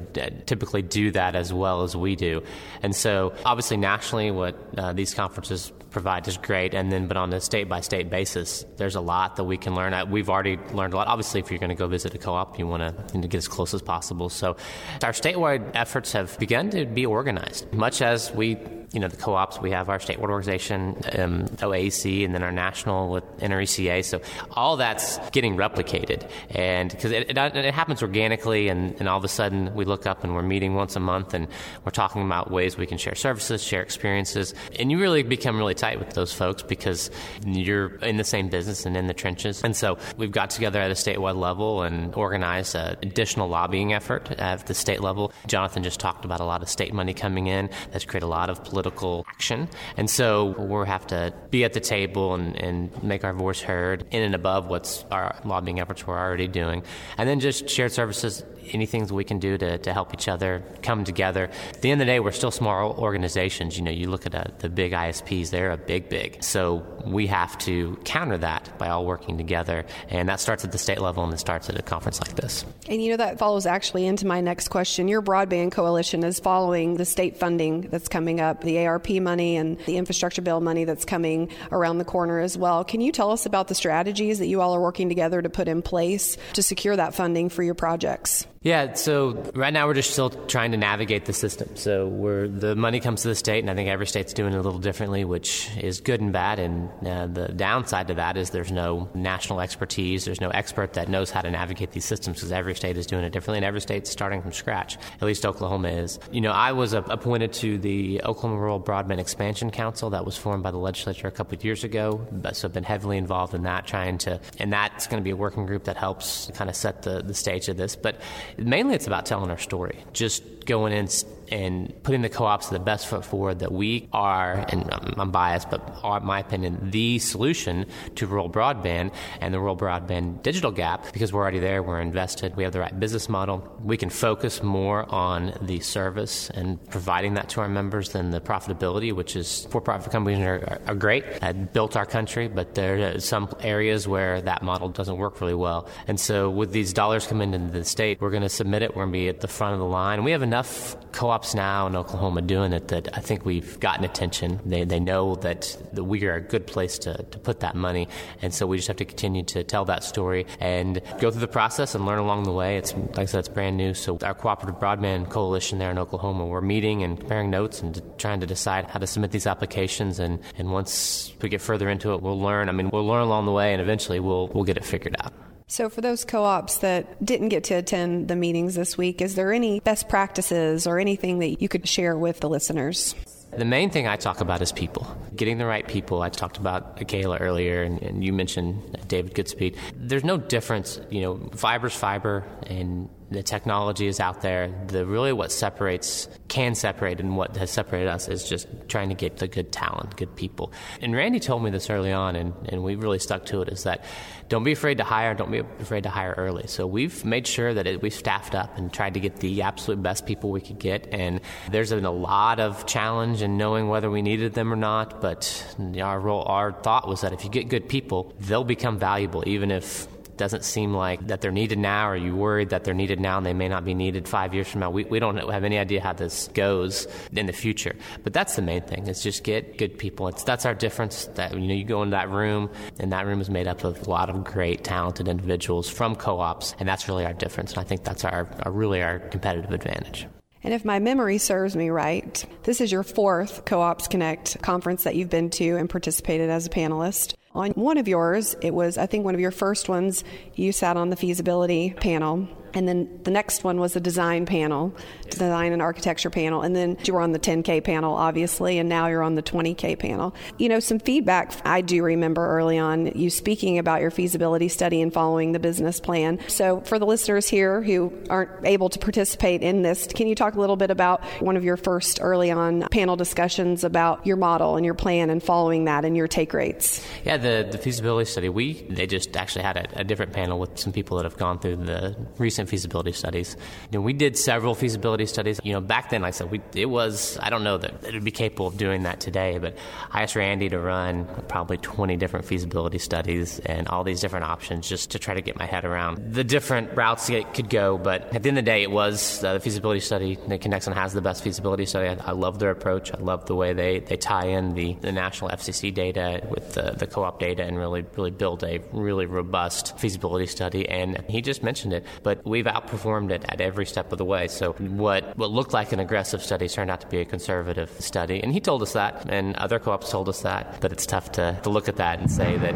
typically 0.47 0.83
do 0.83 1.11
that 1.13 1.35
as 1.35 1.53
well 1.53 1.83
as 1.83 1.97
we 1.97 2.17
do. 2.17 2.43
And 2.83 2.95
so, 2.95 3.35
obviously, 3.45 3.77
nationally, 3.77 4.31
what 4.31 4.57
uh, 4.77 4.93
these 4.93 5.15
conferences 5.15 5.73
provide 5.95 6.29
is 6.29 6.37
great. 6.37 6.75
And 6.75 6.93
then, 6.93 7.07
but 7.09 7.17
on 7.17 7.33
a 7.33 7.41
state 7.41 7.69
by 7.69 7.81
state 7.81 8.11
basis, 8.11 8.67
there's 8.77 8.97
a 8.97 9.01
lot 9.01 9.37
that 9.37 9.45
we 9.45 9.57
can 9.57 9.75
learn. 9.75 9.95
We've 10.11 10.29
already 10.29 10.59
learned 10.73 10.93
a 10.93 10.97
lot. 10.97 11.07
Obviously, 11.07 11.41
if 11.41 11.51
you're 11.51 11.59
going 11.61 11.71
to 11.71 11.75
go 11.75 11.87
visit 11.87 12.15
a 12.15 12.19
co 12.19 12.35
op, 12.35 12.59
you 12.59 12.67
want 12.67 12.83
to 13.09 13.19
get 13.19 13.39
as 13.39 13.49
close 13.49 13.73
as 13.73 13.81
possible. 13.81 14.29
So, 14.29 14.57
our 15.03 15.13
statewide 15.13 15.71
efforts 15.75 16.13
have 16.13 16.39
begun 16.39 16.69
to 16.71 16.85
be 16.85 17.07
organized, 17.07 17.73
much 17.73 18.03
as 18.03 18.31
we 18.33 18.59
you 18.95 19.01
know 19.01 19.09
the 19.09 19.17
co-ops. 19.17 19.61
We 19.61 19.73
have 19.73 19.89
our 19.89 19.99
statewide 19.99 20.31
organization, 20.31 20.97
um, 21.19 21.49
OAC, 21.59 22.25
and 22.25 22.33
then 22.33 22.45
our 22.45 22.53
national 22.53 23.11
with 23.11 23.25
NRECA. 23.39 24.05
So 24.05 24.21
all 24.53 24.77
that's 24.77 25.19
getting 25.31 25.57
replicated, 25.57 26.31
and 26.51 26.91
because 26.91 27.11
it, 27.11 27.31
it, 27.31 27.37
it, 27.37 27.75
happens 27.75 28.03
organically, 28.03 28.69
and, 28.69 28.95
and 29.01 29.09
all 29.09 29.19
of 29.19 29.25
a 29.25 29.29
sudden 29.29 29.75
we 29.75 29.85
look 29.85 30.07
up 30.07 30.23
and 30.23 30.35
we're 30.35 30.43
meeting 30.43 30.77
once 30.77 30.95
a 30.95 31.01
month, 31.01 31.35
and 31.35 31.49
we're 31.85 31.91
talking 31.91 32.23
about 32.23 32.53
ways 32.53 32.77
we 32.77 32.87
can 32.87 32.97
share 32.97 33.17
services, 33.17 33.63
share 33.63 33.83
experiences, 33.83 34.55
and 34.79 34.93
you 34.93 35.01
really 35.01 35.25
become 35.25 35.59
really 35.59 35.75
tight 35.85 35.99
with 35.99 36.15
those 36.15 36.33
folks 36.33 36.63
because 36.63 37.11
you're 37.45 37.97
in 37.97 38.17
the 38.17 38.25
same 38.25 38.49
business 38.49 38.87
and 38.87 38.97
in 38.97 39.07
the 39.07 39.13
trenches. 39.13 39.63
And 39.63 39.77
so 39.77 39.99
we've 40.17 40.33
got 40.33 40.49
together 40.49 40.81
at 40.81 40.91
a 40.91 40.95
statewide 40.95 41.37
level 41.37 41.83
and 41.83 42.15
organized 42.15 42.75
an 42.75 42.97
additional 43.03 43.49
lobbying 43.49 43.93
effort 43.93 44.31
at 44.39 44.67
the 44.67 44.73
state 44.73 45.03
level. 45.03 45.31
Jonathan 45.47 45.83
just 45.83 46.01
talked 46.01 46.25
about 46.25 46.41
a 46.41 46.45
lot 46.45 46.63
of 46.63 46.71
state 46.71 46.95
money 46.95 47.13
coming 47.13 47.49
in 47.49 47.69
that's 47.91 48.07
created 48.07 48.25
a 48.25 48.29
lot 48.29 48.49
of 48.49 48.65
political 48.65 49.27
action. 49.29 49.69
And 49.99 50.09
so 50.09 50.55
we'll 50.57 50.85
have 50.85 51.07
to 51.09 51.35
be 51.51 51.65
at 51.65 51.75
the 51.75 51.81
table 51.81 52.35
and, 52.35 52.57
and 52.57 53.03
make 53.03 53.23
our 53.23 53.35
voice 53.35 53.61
heard 53.61 54.07
in 54.11 54.23
and 54.23 54.35
above 54.35 54.69
what's 54.69 55.05
our 55.11 55.37
lobbying 55.45 55.81
efforts 55.81 56.07
we're 56.07 56.19
already 56.19 56.49
doing. 56.49 56.83
And 57.19 57.29
then 57.29 57.41
just 57.41 57.69
shared 57.69 57.93
services 57.93 58.43
anything 58.73 59.07
we 59.09 59.25
can 59.25 59.39
do 59.39 59.59
to, 59.59 59.79
to 59.79 59.93
help 59.93 60.15
each 60.15 60.29
other 60.29 60.63
come 60.83 61.05
together. 61.05 61.51
At 61.71 61.83
the 61.83 61.91
end 61.91 62.01
of 62.01 62.07
the 62.07 62.13
day, 62.13 62.21
we're 62.21 62.33
still 62.33 62.51
small 62.51 62.93
organizations. 62.99 63.77
You 63.77 63.85
know, 63.85 63.91
you 63.91 64.09
look 64.09 64.27
at 64.27 64.35
a, 64.35 64.53
the 64.59 64.69
big 64.69 64.93
ISPs, 64.93 65.51
they're 65.51 65.73
a 65.73 65.77
big, 65.77 66.09
big. 66.09 66.43
So 66.43 66.85
we 67.05 67.27
have 67.27 67.57
to 67.59 67.97
counter 68.05 68.39
that 68.39 68.77
by 68.79 68.89
all 68.89 69.05
working 69.05 69.37
together. 69.37 69.85
And 70.09 70.29
that 70.29 70.41
starts 70.41 70.65
at 70.65 70.73
the 70.73 70.79
state 70.79 71.01
level 71.01 71.25
and 71.25 71.33
it 71.33 71.39
starts 71.39 71.69
at 71.69 71.79
a 71.79 71.83
conference 71.83 72.21
like 72.21 72.37
this. 72.37 72.65
And 72.89 73.03
you 73.03 73.11
know, 73.11 73.17
that 73.19 73.39
follows 73.39 73.67
actually 73.67 74.07
into 74.07 74.27
my 74.27 74.41
next 74.41 74.69
question. 74.69 75.09
Your 75.09 75.23
broadband 75.23 75.73
coalition 75.73 76.25
is 76.25 76.41
following 76.41 76.97
the 76.97 77.05
state 77.05 77.37
funding 77.37 77.83
that's 77.83 78.09
coming 78.09 78.41
up, 78.41 78.63
the 78.63 78.87
ARP 78.87 79.11
money 79.11 79.57
and 79.57 79.79
the 79.81 79.97
infrastructure 79.97 80.43
bill 80.43 80.61
money 80.61 80.85
that's 80.85 81.05
coming 81.05 81.51
around 81.73 81.99
the 81.99 82.05
corner 82.05 82.41
as 82.41 82.57
well. 82.57 82.85
Can 82.85 83.01
you 83.01 83.13
tell 83.13 83.31
us 83.31 83.47
about 83.47 83.69
the 83.69 83.75
strategies 83.75 84.39
that 84.39 84.47
you 84.47 84.61
all 84.61 84.75
are 84.75 84.81
working 84.81 85.09
together 85.09 85.43
to 85.43 85.51
put 85.51 85.69
in 85.69 85.83
place 85.83 86.37
to 86.55 86.63
secure 86.63 86.97
that 86.97 87.15
funding 87.15 87.49
for 87.49 87.63
your 87.63 87.75
projects? 87.75 88.47
Yeah, 88.65 88.95
so 88.95 89.33
right 89.55 89.75
now 89.75 89.87
we're 89.87 89.93
just 89.93 90.13
still 90.13 90.31
trying 90.31 90.71
to 90.71 90.79
navigate 90.79 91.27
the 91.27 91.35
system. 91.35 91.77
So 91.77 92.09
we're, 92.09 92.49
the 92.49 92.75
money 92.75 92.99
comes 92.99 93.21
to 93.21 93.29
the 93.29 93.35
state, 93.35 93.59
and 93.59 93.71
I 93.71 93.75
think 93.75 93.91
every 93.91 94.07
state's 94.07 94.33
doing 94.33 94.55
it 94.55 94.57
a 94.57 94.63
little 94.63 94.79
differently, 94.79 95.23
which 95.27 95.69
is 95.77 96.01
good 96.01 96.23
and 96.23 96.33
bad. 96.33 96.59
And 96.59 96.89
uh, 97.07 97.27
the 97.27 97.49
downside 97.49 98.09
to 98.09 98.15
that 98.15 98.39
is 98.39 98.51
there's 98.51 98.73
no 98.73 99.11
national 99.13 99.61
expertise, 99.61 100.25
there's 100.25 100.41
no 100.41 100.49
expert 100.49 100.95
that 100.95 101.11
knows 101.11 101.31
how 101.31 101.43
to 101.43 101.51
navigate 101.51 101.93
these 101.93 102.07
systems 102.07 102.39
because 102.39 102.53
every 102.53 102.75
state 102.75 102.97
is 102.97 103.07
doing 103.07 103.23
it 103.23 103.35
differently, 103.35 103.59
and 103.59 103.67
every 103.67 103.83
state's 103.83 104.09
starting 104.09 104.41
from 104.41 104.53
scratch. 104.53 104.97
At 105.21 105.27
least 105.27 105.45
Oklahoma 105.45 105.89
is. 105.89 106.19
You 106.33 106.41
know, 106.41 106.53
I 106.53 106.73
was 106.73 106.95
appointed 106.95 107.53
to 107.55 107.77
the 107.77 108.23
Oklahoma 108.23 108.59
Rural 108.59 108.81
Broadband 108.81 109.19
Expansion 109.19 109.73
Council 109.73 110.09
that 110.09 110.25
was 110.25 110.39
formed 110.39 110.63
by 110.63 110.71
the 110.71 110.79
legislature 110.79 111.29
a 111.29 111.33
couple 111.33 111.55
of 111.55 111.65
years 111.67 111.85
ago. 111.85 112.27
So 112.55 112.69
I've 112.69 112.73
been 112.73 112.83
heavily 112.83 113.19
involved 113.19 113.53
in 113.53 113.65
that, 113.65 113.87
trying 113.87 114.17
to, 114.19 114.41
and 114.59 114.73
that's 114.73 115.07
going 115.07 115.23
to 115.23 115.25
be 115.25 115.33
a 115.33 115.37
working 115.37 115.67
group 115.67 115.85
that 115.85 115.99
helps 115.99 116.51
kind 116.55 116.71
of 116.71 116.77
set 116.77 117.03
the, 117.03 117.21
the 117.21 117.35
stage 117.35 117.69
of 117.69 117.77
this. 117.77 117.95
But 117.95 118.23
mainly 118.59 118.95
it's 118.95 119.07
about 119.07 119.27
telling 119.27 119.51
our 119.51 119.59
story. 119.59 120.05
Just 120.13 120.65
going 120.67 120.93
in 120.93 121.09
and 121.51 121.93
putting 122.03 122.23
the 122.23 122.29
co-ops 122.29 122.69
the 122.69 122.79
best 122.79 123.07
foot 123.07 123.25
forward 123.25 123.61
that 123.61 123.73
we 123.73 124.09
are, 124.13 124.65
and 124.69 124.89
I'm 125.17 125.31
biased, 125.31 125.71
but 125.71 125.99
are, 126.03 126.19
in 126.19 126.27
my 126.27 126.41
opinion, 126.41 126.91
the 126.91 127.19
solution 127.19 127.87
to 128.17 128.27
rural 128.27 128.51
broadband 128.51 129.13
and 129.41 129.53
the 129.53 129.61
rural 129.61 129.77
broadband 129.77 130.43
digital 130.43 130.71
gap 130.71 131.13
because 131.13 131.33
we're 131.33 131.43
already 131.43 131.59
there, 131.59 131.83
we're 131.83 132.01
invested, 132.01 132.57
we 132.57 132.65
have 132.65 132.73
the 132.73 132.81
right 132.81 132.99
business 132.99 133.29
model. 133.29 133.77
We 133.83 133.97
can 133.97 134.11
focus 134.11 134.63
more 134.63 135.11
on 135.13 135.57
the 135.63 135.81
service 135.81 136.51
and 136.51 136.85
providing 136.91 137.35
that 137.35 137.49
to 137.51 137.61
our 137.61 137.69
members 137.69 138.11
than 138.11 138.31
the 138.31 138.41
profitability, 138.41 139.13
which 139.13 139.37
is 139.37 139.67
for-profit 139.71 140.13
companies 140.13 140.41
are, 140.41 140.81
are 140.87 140.95
great, 140.95 141.25
have 141.43 141.73
built 141.73 141.97
our 141.97 142.07
country, 142.07 142.49
but 142.49 142.75
there 142.75 143.15
are 143.15 143.21
some 143.21 143.49
areas 143.61 144.07
where 144.09 144.41
that 144.43 144.63
model 144.63 144.89
doesn't 144.89 145.17
work 145.17 145.41
really 145.41 145.55
well. 145.55 145.89
And 146.07 146.19
so 146.19 146.51
with 146.51 146.73
these 146.73 146.93
dollars 146.93 147.27
coming 147.27 147.55
into 147.55 147.73
the 147.73 147.85
state, 147.85 148.21
we're 148.21 148.31
going 148.31 148.43
to 148.43 148.49
submit 148.49 148.83
it, 148.83 148.91
we're 148.91 149.03
going 149.03 149.13
to 149.13 149.19
be 149.19 149.29
at 149.29 149.41
the 149.41 149.49
front 149.49 149.75
of 149.75 149.81
the 149.81 149.87
line. 149.87 150.25
We 150.25 150.33
have 150.33 150.43
enough 150.43 150.97
co 151.13 151.31
co-ops 151.35 151.55
now 151.55 151.89
in 151.89 151.97
Oklahoma 151.97 152.43
doing 152.43 152.73
it 152.73 152.89
that 152.89 153.09
I 153.17 153.21
think 153.21 153.45
we've 153.45 153.81
gotten 153.81 154.05
attention. 154.05 154.61
They, 154.65 154.85
they 154.85 155.01
know 155.01 155.35
that, 155.37 155.77
we 155.95 156.25
are 156.27 156.35
a 156.35 156.41
good 156.41 156.67
place 156.67 156.99
to, 156.99 157.23
to 157.23 157.39
put 157.39 157.61
that 157.61 157.75
money. 157.75 158.09
And 158.43 158.55
so 158.55 158.67
we 158.67 158.77
just 158.77 158.89
have 158.89 158.99
to 158.99 159.05
continue 159.05 159.43
to 159.45 159.65
tell 159.65 159.85
that 159.87 160.05
story 160.05 160.47
and 160.61 161.01
go 161.19 161.31
through 161.31 161.41
the 161.41 161.49
process 161.49 161.95
and 161.95 162.07
learn 162.07 162.19
along 162.19 162.45
the 162.45 162.53
way. 162.53 162.77
It's, 162.77 162.95
like 162.95 163.19
I 163.19 163.25
said, 163.25 163.41
it's 163.41 163.49
brand 163.49 163.77
new. 163.77 163.95
So 163.95 164.19
our 164.23 164.35
Cooperative 164.35 164.81
Broadband 164.81 165.31
Coalition 165.31 165.79
there 165.79 165.91
in 165.91 165.99
Oklahoma, 165.99 166.47
we're 166.47 166.61
meeting 166.61 167.03
and 167.03 167.19
comparing 167.19 167.51
notes 167.51 167.83
and 167.83 168.01
trying 168.19 168.41
to 168.41 168.47
decide 168.47 168.87
how 168.87 169.01
to 169.01 169.07
submit 169.07 169.33
these 169.33 169.47
applications. 169.47 170.21
And, 170.21 170.39
and 170.57 170.71
once 170.71 171.35
we 171.43 171.49
get 171.49 171.61
further 171.61 171.89
into 171.89 172.13
it, 172.15 172.23
we'll 172.23 172.41
learn. 172.41 172.69
I 172.69 172.73
mean, 172.73 172.91
we'll 172.91 173.07
learn 173.07 173.23
along 173.23 173.47
the 173.47 173.53
way 173.53 173.73
and 173.73 173.83
eventually 173.83 174.21
we'll, 174.21 174.49
we'll 174.49 174.65
get 174.65 174.77
it 174.77 174.85
figured 174.85 175.17
out. 175.19 175.33
So, 175.67 175.89
for 175.89 176.03
those 176.03 176.25
co 176.25 176.45
ops 176.45 176.79
that 176.79 177.25
didn't 177.25 177.49
get 177.49 177.65
to 177.65 177.75
attend 177.75 178.29
the 178.29 178.37
meetings 178.37 178.75
this 178.75 178.99
week, 178.99 179.23
is 179.23 179.35
there 179.35 179.53
any 179.53 179.81
best 179.81 180.09
practices 180.09 180.87
or 180.87 180.99
anything 180.99 181.39
that 181.39 181.63
you 181.63 181.69
could 181.69 181.89
share 181.89 182.19
with 182.19 182.41
the 182.41 182.51
listeners? 182.51 183.15
The 183.57 183.65
main 183.65 183.89
thing 183.89 184.07
I 184.07 184.17
talk 184.17 184.41
about 184.41 184.61
is 184.63 184.73
people, 184.73 185.07
getting 185.35 185.59
the 185.59 185.67
right 185.67 185.87
people. 185.87 186.23
I 186.23 186.29
talked 186.29 186.59
about 186.59 186.97
Kayla 186.97 187.41
earlier, 187.41 187.83
and, 187.83 188.03
and 188.03 188.25
you 188.25 188.33
mentioned 188.33 188.99
David 189.15 189.33
Goodspeed. 189.33 189.77
There's 189.95 190.25
no 190.25 190.37
difference, 190.37 191.01
you 191.09 191.23
know, 191.23 191.49
fiber's 191.55 191.95
fiber, 191.95 192.45
and 192.67 193.09
the 193.31 193.43
technology 193.43 194.07
is 194.07 194.19
out 194.19 194.43
there. 194.43 194.73
The 194.89 195.07
really 195.07 195.33
what 195.33 195.53
separates 195.53 196.29
can 196.49 196.75
separate 196.75 197.21
and 197.21 197.37
what 197.37 197.57
has 197.57 197.71
separated 197.71 198.09
us 198.09 198.29
is 198.29 198.49
just 198.49 198.67
trying 198.89 199.09
to 199.09 199.15
get 199.15 199.39
the 199.39 199.49
good 199.49 199.73
talent, 199.73 200.17
good 200.17 200.35
people. 200.37 200.73
And 201.01 201.15
Randy 201.15 201.41
told 201.41 201.63
me 201.63 201.71
this 201.71 201.91
early 201.91 202.13
on, 202.13 202.37
and, 202.37 202.55
and 202.69 202.83
we 202.83 202.97
really 202.97 203.19
stuck 203.19 203.47
to 203.47 203.63
it. 203.63 203.69
Is 203.69 203.85
that 203.85 204.05
don't 204.49 204.63
be 204.63 204.73
afraid 204.73 204.99
to 204.99 205.05
hire, 205.05 205.35
don't 205.35 205.51
be 205.51 205.63
afraid 205.81 206.03
to 206.03 206.11
hire 206.11 206.35
early. 206.37 206.67
So 206.67 206.87
we've 206.87 207.25
made 207.25 207.47
sure 207.47 207.73
that 207.73 207.87
it, 207.87 208.03
we've 208.03 208.15
staffed 208.15 208.55
up 208.55 208.77
and 208.77 208.93
tried 208.93 209.15
to 209.15 209.21
get 209.21 209.37
the 209.37 209.63
absolute 209.63 210.03
best 210.03 210.27
people 210.27 210.51
we 210.51 210.61
could 210.61 210.79
get. 210.79 211.09
And 211.13 211.41
there's 211.71 211.91
been 211.91 212.05
a 212.05 212.11
lot 212.13 212.61
of 212.61 212.87
challenge 212.87 213.43
in 213.43 213.57
knowing 213.57 213.89
whether 213.89 214.11
we 214.11 214.23
needed 214.23 214.55
them 214.55 214.73
or 214.73 214.77
not. 214.77 215.21
But 215.21 215.77
our 216.01 216.21
role, 216.21 216.43
our 216.43 216.73
thought 216.73 217.09
was 217.09 217.23
that 217.23 217.33
if 217.33 217.43
you 217.45 217.51
get 217.51 217.69
good 217.69 217.89
people, 217.89 218.35
they'll 218.41 218.65
become 218.65 218.99
valuable, 219.05 219.43
even 219.47 219.71
if 219.71 220.09
it 220.25 220.39
doesn't 220.39 220.65
seem 220.65 220.95
like 220.95 221.19
that 221.29 221.43
they're 221.43 221.59
needed 221.63 221.79
now, 221.79 222.09
or 222.09 222.17
you 222.17 222.35
worried 222.35 222.71
that 222.71 222.85
they're 222.85 223.01
needed 223.03 223.21
now 223.21 223.37
and 223.37 223.45
they 223.45 223.53
may 223.53 223.69
not 223.69 223.85
be 223.85 223.93
needed 223.93 224.27
five 224.27 224.55
years 224.55 224.67
from 224.67 224.81
now. 224.81 224.91
We, 224.91 225.05
we 225.05 225.19
don't 225.19 225.37
have 225.37 225.63
any 225.63 225.79
idea 225.79 226.01
how 226.01 226.15
this 226.15 226.49
goes 226.55 227.07
in 227.41 227.45
the 227.45 227.53
future. 227.53 227.95
But 228.23 228.33
that's 228.33 228.57
the 228.57 228.63
main 228.63 228.81
thing. 228.81 229.07
Is 229.07 229.23
just 229.23 229.45
get 229.45 229.77
good 229.77 229.99
people. 229.99 230.27
It's 230.29 230.43
that's 230.43 230.65
our 230.65 230.75
difference. 230.75 231.27
That 231.35 231.53
you 231.53 231.69
know, 231.69 231.75
you 231.75 231.85
go 231.85 232.03
into 232.03 232.17
that 232.21 232.31
room, 232.31 232.71
and 232.99 233.13
that 233.13 233.27
room 233.27 233.41
is 233.43 233.51
made 233.51 233.67
up 233.67 233.85
of 233.85 234.07
a 234.07 234.11
lot 234.11 234.31
of 234.31 234.43
great, 234.43 234.85
talented 234.85 235.29
individuals 235.29 235.87
from 235.91 236.17
co-ops, 236.17 236.75
and 236.79 236.89
that's 236.89 237.07
really 237.07 237.27
our 237.27 237.35
difference. 237.35 237.73
And 237.73 237.81
I 237.81 237.85
think 237.85 238.05
that's 238.05 238.25
our, 238.25 238.49
our 238.65 238.73
really 238.73 239.03
our 239.03 239.19
competitive 239.19 239.71
advantage. 239.71 240.27
And 240.65 240.73
if 240.73 240.83
my 240.83 240.99
memory 240.99 241.37
serves 241.37 241.77
me 241.77 241.91
right, 241.91 242.43
this 242.63 242.81
is 242.81 242.91
your 242.91 243.03
fourth 243.03 243.67
Co 243.67 243.83
ops 243.83 244.09
Connect 244.09 244.63
conference 244.63 245.05
that 245.05 245.15
you've 245.15 245.29
been 245.29 245.51
to 245.51 245.77
and 245.77 245.91
participated 245.91 246.49
as 246.49 246.67
a 246.67 246.71
panelist. 246.71 247.35
On 247.55 247.71
one 247.73 247.99
of 247.99 248.09
yours, 248.09 248.57
it 248.63 248.75
was, 248.75 248.99
I 248.99 249.07
think, 249.07 249.25
one 249.25 249.35
of 249.35 249.41
your 249.41 249.53
first 249.53 249.89
ones, 249.89 250.25
you 250.55 250.73
sat 250.73 250.97
on 250.97 251.11
the 251.11 251.17
feasibility 251.17 251.91
panel. 251.91 252.49
And 252.75 252.89
then 252.89 253.21
the 253.23 253.31
next 253.31 253.65
one 253.65 253.79
was 253.79 253.95
the 253.95 254.01
design 254.01 254.47
panel, 254.47 254.95
design 255.31 255.73
and 255.73 255.81
architecture 255.81 256.31
panel. 256.31 256.63
And 256.63 256.75
then 256.75 256.99
you 257.05 257.15
were 257.15 257.21
on 257.21 257.33
the 257.33 257.39
10K 257.39 257.83
panel, 257.85 258.15
obviously, 258.15 258.79
and 258.79 258.89
now 258.89 259.07
you're 259.07 259.23
on 259.23 259.35
the 259.35 259.43
20K 259.43 259.99
panel. 259.99 260.35
You 260.59 260.69
know, 260.69 260.81
some 260.81 260.99
feedback 260.99 261.55
I 261.65 261.81
do 261.81 262.03
remember 262.03 262.47
early 262.47 262.79
on 262.79 263.07
you 263.07 263.31
speaking 263.31 263.79
about 263.79 264.01
your 264.01 264.11
feasibility 264.11 264.69
study 264.69 265.01
and 265.01 265.13
following 265.13 265.53
the 265.53 265.59
business 265.59 266.01
plan. 266.01 266.41
So, 266.49 266.81
for 266.81 266.99
the 266.99 267.07
listeners 267.07 267.49
here 267.49 267.83
who 267.83 268.13
aren't 268.29 268.65
able 268.65 268.89
to 268.91 268.99
participate 268.99 269.63
in 269.63 269.83
this, 269.83 270.07
can 270.07 270.27
you 270.27 270.35
talk 270.35 270.55
a 270.55 270.61
little 270.61 270.77
bit 270.77 270.91
about 270.91 271.25
one 271.41 271.57
of 271.57 271.65
your 271.65 271.77
first 271.77 272.19
early 272.21 272.51
on 272.51 272.83
panel 272.91 273.17
discussions 273.17 273.85
about 273.85 274.27
your 274.27 274.37
model 274.37 274.77
and 274.77 274.85
your 274.85 274.95
plan 274.95 275.31
and 275.31 275.43
following 275.43 275.85
that 275.85 276.05
and 276.05 276.17
your 276.17 276.29
take 276.29 276.53
rates? 276.53 277.05
Yeah, 277.25 277.37
the, 277.37 277.69
the 277.71 277.79
feasibility 277.79 278.31
study, 278.31 278.49
we 278.49 278.75
they 278.91 279.07
just 279.07 279.37
actually 279.37 279.63
had 279.63 279.77
a, 279.77 280.01
a 280.01 280.05
different 280.05 280.33
panel 280.33 280.59
with 280.59 280.79
some 280.79 280.93
people 280.93 281.17
that 281.19 281.25
have 281.25 281.37
gone 281.37 281.59
through 281.59 281.77
the 281.77 282.17
recent 282.39 282.64
feasibility 282.67 283.13
studies. 283.13 283.57
We 283.93 284.13
did 284.13 284.37
several 284.37 284.75
feasibility 284.75 285.27
studies. 285.27 285.61
You 285.63 285.73
know, 285.73 285.81
back 285.81 286.11
then, 286.11 286.23
like 286.23 286.29
I 286.29 286.37
said, 286.37 286.51
we, 286.51 286.61
it 286.75 286.87
was 286.87 287.39
I 287.41 287.51
don't 287.51 287.65
know 287.65 287.79
that 287.79 288.05
it 288.05 288.15
would 288.15 288.25
be 288.25 288.31
capable 288.31 288.67
of 288.67 288.77
doing 288.77 289.05
that 289.05 289.21
today, 289.21 289.59
but 289.59 289.77
I 290.11 290.23
asked 290.23 290.37
Randy 290.37 290.69
to 290.71 290.79
run 290.79 291.27
probably 291.49 291.79
20 291.79 292.17
different 292.17 292.47
feasibility 292.47 292.99
studies 292.99 293.59
and 293.61 293.89
all 293.89 294.05
these 294.05 294.21
different 294.21 294.47
options 294.47 294.89
just 294.89 295.11
to 295.13 295.19
try 295.19 295.35
to 295.35 295.43
get 295.43 295.59
my 295.59 295.67
head 295.67 295.85
around 295.85 296.35
the 296.35 296.45
different 296.45 296.97
routes 296.97 297.29
it 297.31 297.53
could 297.55 297.71
go. 297.71 297.99
But 297.99 298.35
at 298.35 298.43
the 298.43 298.49
end 298.49 298.59
of 298.59 298.65
the 298.65 298.71
day, 298.71 298.83
it 298.83 298.91
was 298.91 299.43
uh, 299.45 299.55
the 299.55 299.61
feasibility 299.61 300.01
study. 300.01 300.37
Conexon 300.37 300.95
has 300.95 301.13
the 301.13 301.23
best 301.23 301.43
feasibility 301.43 301.87
study. 301.87 302.09
I, 302.09 302.31
I 302.31 302.33
love 302.33 302.59
their 302.59 302.71
approach. 302.71 303.13
I 303.13 303.19
love 303.19 303.47
the 303.47 303.55
way 303.55 303.73
they, 303.73 304.01
they 304.01 304.17
tie 304.17 304.47
in 304.47 304.75
the, 304.75 304.95
the 304.95 305.13
national 305.13 305.51
FCC 305.51 305.93
data 305.93 306.47
with 306.49 306.75
the, 306.75 306.93
the 306.93 307.07
co-op 307.07 307.41
data 307.41 307.65
and 307.65 307.79
really 307.79 308.05
really 308.17 308.31
build 308.31 308.65
a 308.65 308.81
really 308.93 309.27
robust 309.27 309.99
feasibility 309.99 310.47
study. 310.47 310.89
And 310.89 311.25
he 311.29 311.43
just 311.43 311.63
mentioned 311.63 311.93
it, 311.93 312.05
but 312.23 312.45
we've 312.55 312.67
outperformed 312.67 313.31
it 313.33 313.45
at 313.49 313.61
every 313.61 313.85
step 313.85 314.13
of 314.13 314.19
the 314.19 314.25
way. 314.25 314.47
So 314.47 314.75
what 314.75 315.37
what 315.37 315.51
looked 315.51 315.73
like 315.73 315.91
an 315.93 315.99
aggressive 315.99 316.41
study 316.41 316.69
turned 316.69 316.91
out 316.93 317.01
to 317.01 317.09
be 317.09 317.19
a 317.19 317.25
conservative 317.25 317.91
study, 317.99 318.41
and 318.43 318.53
he 318.53 318.61
told 318.61 318.81
us 318.87 318.93
that, 318.93 319.27
and 319.29 319.57
other 319.57 319.81
co-ops 319.81 320.09
told 320.09 320.29
us 320.29 320.43
that. 320.43 320.81
But 320.81 320.93
it's 320.93 321.05
tough 321.05 321.33
to, 321.33 321.59
to 321.65 321.71
look 321.71 321.89
at 321.89 321.97
that 321.97 322.21
and 322.21 322.31
say 322.31 322.57
that 322.59 322.75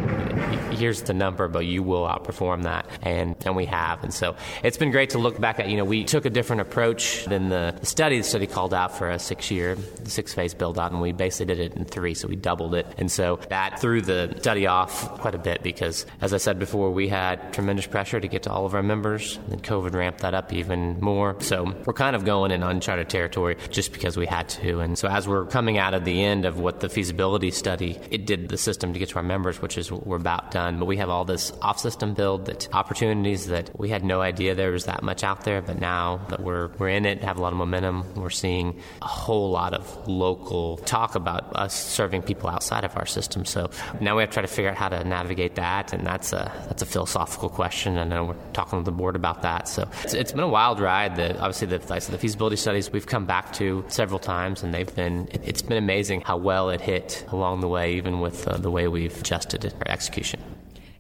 here's 0.75 1.03
the 1.03 1.15
number, 1.15 1.47
but 1.47 1.65
you 1.65 1.85
will 1.85 2.07
outperform 2.09 2.65
that, 2.65 2.87
and 3.03 3.37
and 3.47 3.55
we 3.55 3.67
have. 3.67 4.03
And 4.03 4.13
so 4.13 4.35
it's 4.65 4.77
been 4.77 4.91
great 4.91 5.11
to 5.11 5.19
look 5.19 5.39
back 5.41 5.61
at. 5.61 5.69
You 5.69 5.77
know, 5.77 5.85
we 5.85 6.03
took 6.03 6.25
a 6.25 6.31
different 6.31 6.63
approach 6.63 7.25
than 7.27 7.49
the 7.49 7.79
study. 7.83 8.19
The 8.19 8.25
study 8.25 8.49
called 8.49 8.75
out 8.75 8.99
for 8.99 9.09
a 9.11 9.19
six-year, 9.19 9.77
six-phase 10.05 10.55
build-out, 10.55 10.91
and 10.91 11.01
we 11.01 11.13
basically 11.13 11.55
did 11.55 11.61
it 11.61 11.77
in 11.79 11.85
three, 11.85 12.15
so 12.15 12.27
we 12.27 12.35
doubled 12.35 12.75
it. 12.75 12.87
And 12.99 13.13
so 13.13 13.39
that 13.49 13.81
threw 13.81 14.03
the 14.03 14.35
study 14.41 14.67
off 14.67 15.21
quite 15.21 15.37
a 15.37 15.39
bit 15.39 15.63
because, 15.63 16.05
as 16.21 16.35
I 16.35 16.39
said 16.39 16.59
before, 16.59 16.91
we 16.91 17.09
had 17.09 17.53
tremendous 17.53 17.87
pressure 17.87 18.19
to 18.19 18.29
get 18.29 18.43
to 18.43 18.51
all 18.51 18.67
of 18.67 18.75
our 18.75 18.83
members, 18.83 19.39
and 19.59 19.67
COVID 19.67 19.95
ramped 19.95 20.21
that 20.21 20.35
up 20.35 20.53
even 20.53 21.01
more. 21.01 21.37
So 21.41 21.75
we're 21.85 21.93
kind 21.93 22.15
of 22.15 22.25
going 22.25 22.51
in 22.51 22.63
uncharted 22.63 23.09
territory 23.09 23.57
just 23.71 23.93
because 23.93 24.17
we 24.17 24.27
had 24.27 24.49
to. 24.51 24.81
And 24.81 24.99
so 24.99 25.09
as 25.09 25.27
we're 25.27 25.47
coming 25.47 25.79
out 25.79 25.95
of 25.95 26.05
the 26.05 26.23
end 26.23 26.45
of 26.45 26.59
what 26.59 26.81
the 26.81 26.89
feasibility 26.89 27.51
study, 27.51 27.99
it 28.11 28.27
did 28.27 28.49
the 28.49 28.59
system 28.59 28.93
to 28.93 28.99
get 28.99 29.11
to 29.11 29.17
our 29.17 29.23
members, 29.23 29.61
which 29.61 29.77
is 29.79 29.91
we're 29.91 30.17
about 30.17 30.51
done. 30.51 30.79
But 30.79 30.87
we 30.87 30.97
have 30.99 31.11
all 31.11 31.25
this 31.25 31.53
off-system 31.63 32.15
build 32.15 32.47
that 32.47 32.69
opportunities 32.73 33.47
that 33.47 33.71
we 33.79 33.89
had 33.89 34.05
no 34.05 34.21
idea 34.21 34.55
there 34.55 34.71
was 34.71 34.85
that 34.85 35.03
much 35.03 35.25
out 35.25 35.45
there. 35.45 35.61
But 35.61 35.81
now 35.81 36.21
that 36.29 36.41
we're 36.41 36.69
we're 36.79 36.91
in 36.91 37.05
it, 37.07 37.23
have 37.23 37.39
a 37.39 37.43
lot 37.43 37.53
of 37.53 37.59
momentum. 37.59 38.05
We're 38.15 38.31
seeing 38.31 38.81
a 39.03 39.07
whole 39.07 39.51
lot 39.51 39.75
of 39.75 40.09
local 40.09 40.77
talk 40.79 41.15
about 41.15 41.57
us 41.57 41.75
serving 41.75 42.23
people 42.23 42.49
outside 42.49 42.85
of 42.85 42.97
our 42.97 43.07
system. 43.07 43.45
So 43.45 43.71
now 44.01 44.17
we 44.17 44.23
have 44.23 44.31
to 44.31 44.35
try 44.35 44.43
to 44.43 44.49
figure 44.49 44.71
out 44.71 44.77
how 44.77 44.89
to 44.89 45.03
navigate 45.05 45.57
that, 45.57 45.93
and 45.93 46.07
that's 46.07 46.33
a 46.33 46.53
that's 46.69 46.83
a 46.83 46.87
philosophical 46.87 47.49
question. 47.49 47.99
I 47.99 48.05
know 48.05 48.25
we're 48.25 48.53
talking 48.53 48.79
to 48.79 48.85
the 48.85 48.97
board 48.97 49.17
about 49.17 49.43
that. 49.43 49.48
So 49.69 49.89
it's, 50.05 50.15
it's 50.15 50.33
been 50.33 50.45
a 50.45 50.49
wild 50.49 50.81
ride. 50.81 51.17
The, 51.17 51.39
obviously, 51.39 51.69
the, 51.69 51.79
like 51.89 52.03
the 52.03 52.19
feasibility 52.19 52.57
studies 52.57 52.91
we've 52.91 53.07
come 53.07 53.27
back 53.27 53.53
to 53.55 53.85
several 53.89 54.19
times, 54.19 54.63
and 54.63 54.73
they've 54.75 54.95
been 54.95 55.29
it, 55.33 55.45
has 55.45 55.63
been 55.63 55.79
amazing 55.79 56.23
how 56.23 56.37
well 56.37 56.71
it 56.71 56.81
hit 56.81 57.25
along 57.29 57.61
the 57.61 57.69
way, 57.69 57.95
even 57.95 58.21
with 58.21 58.47
uh, 58.47 58.57
the 58.57 58.71
way 58.71 58.89
we've 58.89 59.19
adjusted 59.19 59.73
our 59.87 59.93
execution. 59.93 60.41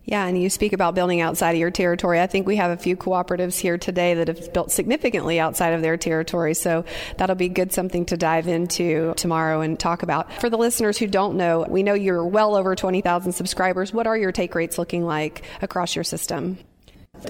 Yeah, 0.09 0.25
and 0.25 0.41
you 0.41 0.49
speak 0.49 0.73
about 0.73 0.95
building 0.95 1.21
outside 1.21 1.51
of 1.51 1.59
your 1.59 1.71
territory. 1.71 2.19
I 2.19 2.27
think 2.27 2.47
we 2.47 2.57
have 2.57 2.71
a 2.71 2.79
few 2.79 2.97
cooperatives 2.97 3.59
here 3.59 3.77
today 3.77 4.15
that 4.15 4.29
have 4.29 4.55
built 4.55 4.73
significantly 4.73 5.39
outside 5.39 5.75
of 5.75 5.83
their 5.83 5.99
territory. 5.99 6.55
So 6.55 6.87
that'll 7.19 7.37
be 7.37 7.51
good 7.51 7.75
something 7.75 8.07
to 8.07 8.17
dive 8.17 8.49
into 8.49 9.13
tomorrow 9.19 9.61
and 9.61 9.79
talk 9.79 10.03
about. 10.03 10.33
For 10.41 10.49
the 10.49 10.57
listeners 10.57 10.97
who 10.97 11.09
don't 11.09 11.37
know, 11.37 11.67
we 11.69 11.83
know 11.83 11.93
you're 11.93 12.25
well 12.25 12.57
over 12.57 12.75
20,000 12.75 13.33
subscribers. 13.33 13.93
What 13.93 14.07
are 14.07 14.17
your 14.17 14.33
take 14.33 14.55
rates 14.55 14.79
looking 14.79 15.05
like 15.05 15.43
across 15.61 15.95
your 15.95 16.05
system? 16.05 16.57